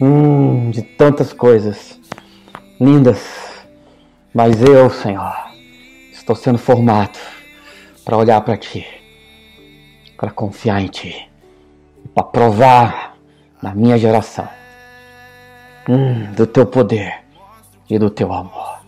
Hum, 0.00 0.70
de 0.70 0.82
tantas 0.82 1.32
coisas 1.32 1.98
lindas. 2.80 3.45
Mas 4.36 4.60
eu, 4.60 4.90
Senhor, 4.90 5.34
estou 6.12 6.36
sendo 6.36 6.58
formado 6.58 7.18
para 8.04 8.18
olhar 8.18 8.38
para 8.42 8.54
ti, 8.54 8.86
para 10.14 10.30
confiar 10.30 10.82
em 10.82 10.88
ti, 10.88 11.26
para 12.14 12.22
provar 12.22 13.16
na 13.62 13.74
minha 13.74 13.96
geração 13.96 14.46
hum, 15.88 16.34
do 16.34 16.46
teu 16.46 16.66
poder 16.66 17.24
e 17.88 17.98
do 17.98 18.10
teu 18.10 18.30
amor. 18.30 18.80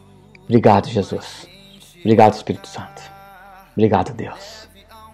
Obrigado, 0.44 0.86
Jesus. 0.86 1.48
Obrigado, 2.00 2.34
Espírito 2.34 2.68
Santo. 2.68 3.00
Obrigado, 3.72 4.12
Deus. 4.12 4.68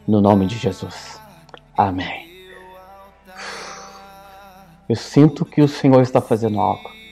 No 0.05 0.21
nome 0.21 0.47
de 0.47 0.59
Jesus. 0.59 1.21
Amém. 1.77 2.29
Eu 4.89 4.97
sinto 4.97 5.45
que 5.45 5.63
o 5.63 5.69
Senhor 5.69 6.03
está 6.03 6.21
fazendo 6.21 6.59
algo. 6.59 7.04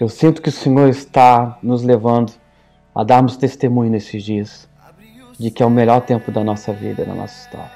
Eu 0.00 0.08
sinto 0.08 0.42
que 0.42 0.48
o 0.48 0.52
Senhor 0.52 0.88
está 0.88 1.56
nos 1.62 1.84
levando 1.84 2.32
a 2.92 3.04
darmos 3.04 3.36
testemunho 3.36 3.90
nesses 3.90 4.22
dias 4.22 4.68
de 5.38 5.50
que 5.50 5.62
é 5.62 5.66
o 5.66 5.70
melhor 5.70 6.00
tempo 6.00 6.32
da 6.32 6.42
nossa 6.42 6.72
vida, 6.72 7.04
da 7.04 7.14
nossa 7.14 7.44
história. 7.44 7.72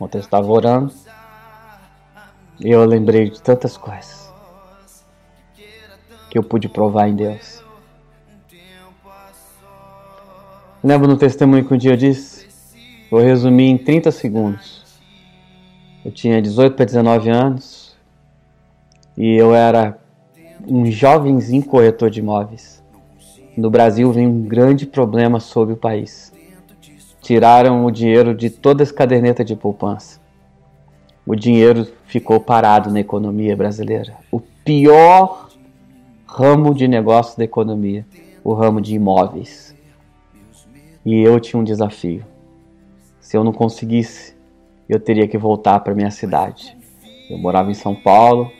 Ontem 0.00 0.18
eu 0.18 0.22
estava 0.22 0.46
orando 0.46 0.92
e 2.58 2.70
eu 2.70 2.84
lembrei 2.84 3.30
de 3.30 3.40
tantas 3.42 3.76
coisas 3.76 4.32
que 6.30 6.38
eu 6.38 6.42
pude 6.42 6.68
provar 6.68 7.08
em 7.08 7.14
Deus. 7.14 7.62
Lembro 10.82 11.08
no 11.08 11.16
testemunho 11.16 11.64
que 11.64 11.74
um 11.74 11.78
dia 11.78 11.92
eu 11.92 11.96
disse? 11.96 12.46
Vou 13.10 13.20
resumir 13.20 13.68
em 13.68 13.76
30 13.76 14.10
segundos. 14.10 14.84
Eu 16.04 16.10
tinha 16.10 16.40
18 16.40 16.74
para 16.74 16.84
19 16.84 17.28
anos 17.28 17.96
e 19.16 19.34
eu 19.36 19.54
era 19.54 19.98
um 20.66 20.86
jovenzinho 20.86 21.64
corretor 21.64 22.10
de 22.10 22.20
imóveis. 22.20 22.82
No 23.56 23.70
Brasil 23.70 24.12
vem 24.12 24.26
um 24.26 24.42
grande 24.42 24.86
problema 24.86 25.40
sobre 25.40 25.74
o 25.74 25.76
país. 25.76 26.32
Tiraram 27.20 27.84
o 27.84 27.90
dinheiro 27.90 28.34
de 28.34 28.50
todas 28.50 28.88
as 28.88 28.94
cadernetas 28.94 29.46
de 29.46 29.56
poupança. 29.56 30.20
O 31.26 31.34
dinheiro 31.34 31.86
ficou 32.04 32.38
parado 32.38 32.90
na 32.90 33.00
economia 33.00 33.56
brasileira. 33.56 34.14
O 34.30 34.40
pior 34.40 35.48
ramo 36.26 36.74
de 36.74 36.86
negócio 36.86 37.36
da 37.38 37.44
economia, 37.44 38.06
o 38.44 38.52
ramo 38.52 38.80
de 38.80 38.94
imóveis. 38.94 39.74
E 41.04 41.20
eu 41.20 41.40
tinha 41.40 41.58
um 41.58 41.64
desafio. 41.64 42.24
Se 43.18 43.36
eu 43.36 43.42
não 43.42 43.52
conseguisse, 43.52 44.36
eu 44.88 45.00
teria 45.00 45.26
que 45.26 45.38
voltar 45.38 45.80
para 45.80 45.94
minha 45.94 46.10
cidade. 46.10 46.76
Eu 47.28 47.38
morava 47.38 47.70
em 47.70 47.74
São 47.74 47.94
Paulo, 47.94 48.52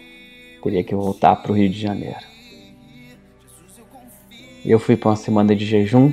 teria 0.66 0.82
que 0.82 0.96
voltar 0.96 1.36
para 1.36 1.52
o 1.52 1.54
Rio 1.54 1.68
de 1.68 1.80
Janeiro. 1.80 2.26
Eu 4.64 4.80
fui 4.80 4.96
para 4.96 5.10
uma 5.10 5.16
semana 5.16 5.54
de 5.54 5.64
jejum. 5.64 6.12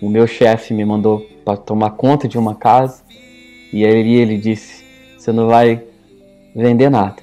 O 0.00 0.08
meu 0.08 0.24
chefe 0.24 0.72
me 0.72 0.84
mandou 0.84 1.26
para 1.44 1.56
tomar 1.56 1.90
conta 1.90 2.28
de 2.28 2.38
uma 2.38 2.54
casa 2.54 3.02
e 3.72 3.84
aí 3.84 4.14
ele 4.14 4.38
disse: 4.38 4.84
"Você 5.18 5.32
não 5.32 5.48
vai 5.48 5.82
vender 6.54 6.88
nada. 6.90 7.16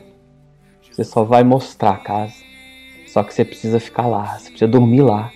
Você 0.92 1.06
só 1.06 1.24
vai 1.24 1.46
mostrar 1.46 1.92
a 1.92 1.98
casa. 1.98 2.36
Só 3.08 3.24
que 3.24 3.34
você 3.34 3.46
precisa 3.46 3.80
ficar 3.80 4.06
lá, 4.06 4.38
você 4.38 4.50
precisa 4.50 4.70
dormir 4.70 5.02
lá. 5.02 5.32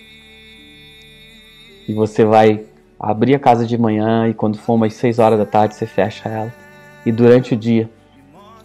E 1.88 1.94
você 1.94 2.22
vai 2.22 2.66
abrir 3.00 3.34
a 3.34 3.38
casa 3.38 3.64
de 3.66 3.78
manhã 3.78 4.28
e 4.28 4.34
quando 4.34 4.58
for 4.58 4.74
umas 4.74 4.92
6 4.92 5.18
horas 5.18 5.38
da 5.38 5.46
tarde 5.46 5.74
você 5.74 5.86
fecha 5.86 6.28
ela. 6.28 6.54
E 7.06 7.10
durante 7.10 7.54
o 7.54 7.56
dia 7.56 7.88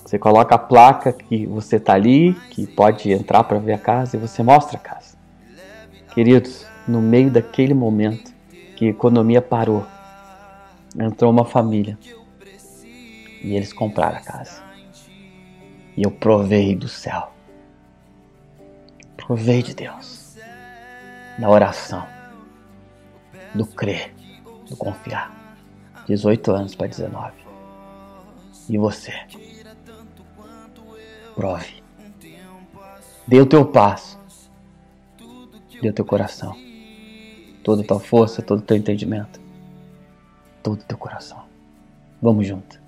você 0.07 0.17
coloca 0.17 0.55
a 0.55 0.57
placa 0.57 1.11
que 1.11 1.45
você 1.45 1.75
está 1.75 1.93
ali, 1.93 2.33
que 2.49 2.65
pode 2.65 3.11
entrar 3.11 3.43
para 3.43 3.59
ver 3.59 3.73
a 3.73 3.77
casa 3.77 4.15
e 4.15 4.19
você 4.19 4.41
mostra 4.41 4.77
a 4.77 4.79
casa. 4.79 5.17
Queridos, 6.13 6.65
no 6.87 7.01
meio 7.01 7.29
daquele 7.29 7.73
momento 7.73 8.33
que 8.77 8.85
a 8.85 8.89
economia 8.89 9.41
parou, 9.41 9.85
entrou 10.97 11.29
uma 11.29 11.43
família 11.43 11.99
e 13.43 13.53
eles 13.53 13.73
compraram 13.73 14.15
a 14.15 14.21
casa. 14.21 14.63
E 15.97 16.03
eu 16.03 16.11
provei 16.11 16.73
do 16.73 16.87
céu. 16.87 17.33
Provei 19.17 19.61
de 19.61 19.75
Deus. 19.75 20.37
Da 21.37 21.49
oração. 21.49 22.07
Do 23.53 23.65
crer. 23.65 24.15
Do 24.69 24.77
confiar. 24.77 25.35
18 26.07 26.49
anos 26.49 26.75
para 26.75 26.87
19. 26.87 27.33
E 28.69 28.77
você? 28.77 29.13
Prove. 31.37 31.83
Dê 33.27 33.39
o 33.39 33.45
teu 33.45 33.63
passo. 33.63 34.17
Dê 35.79 35.89
o 35.89 35.93
teu 35.93 36.03
coração. 36.03 36.57
Toda 37.63 37.83
a 37.83 37.85
tua 37.85 37.99
força, 37.99 38.41
todo 38.41 38.57
o 38.57 38.63
teu 38.63 38.75
entendimento. 38.75 39.39
Todo 40.63 40.81
o 40.81 40.83
teu 40.83 40.97
coração. 40.97 41.45
Vamos 42.19 42.47
junto. 42.47 42.81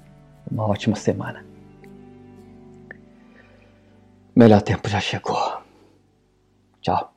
Uma 0.49 0.65
ótima 0.67 0.95
semana. 0.95 1.45
Melhor 4.35 4.63
tempo 4.63 4.89
já 4.89 4.99
chegou. 4.99 5.61
Tchau. 6.81 7.13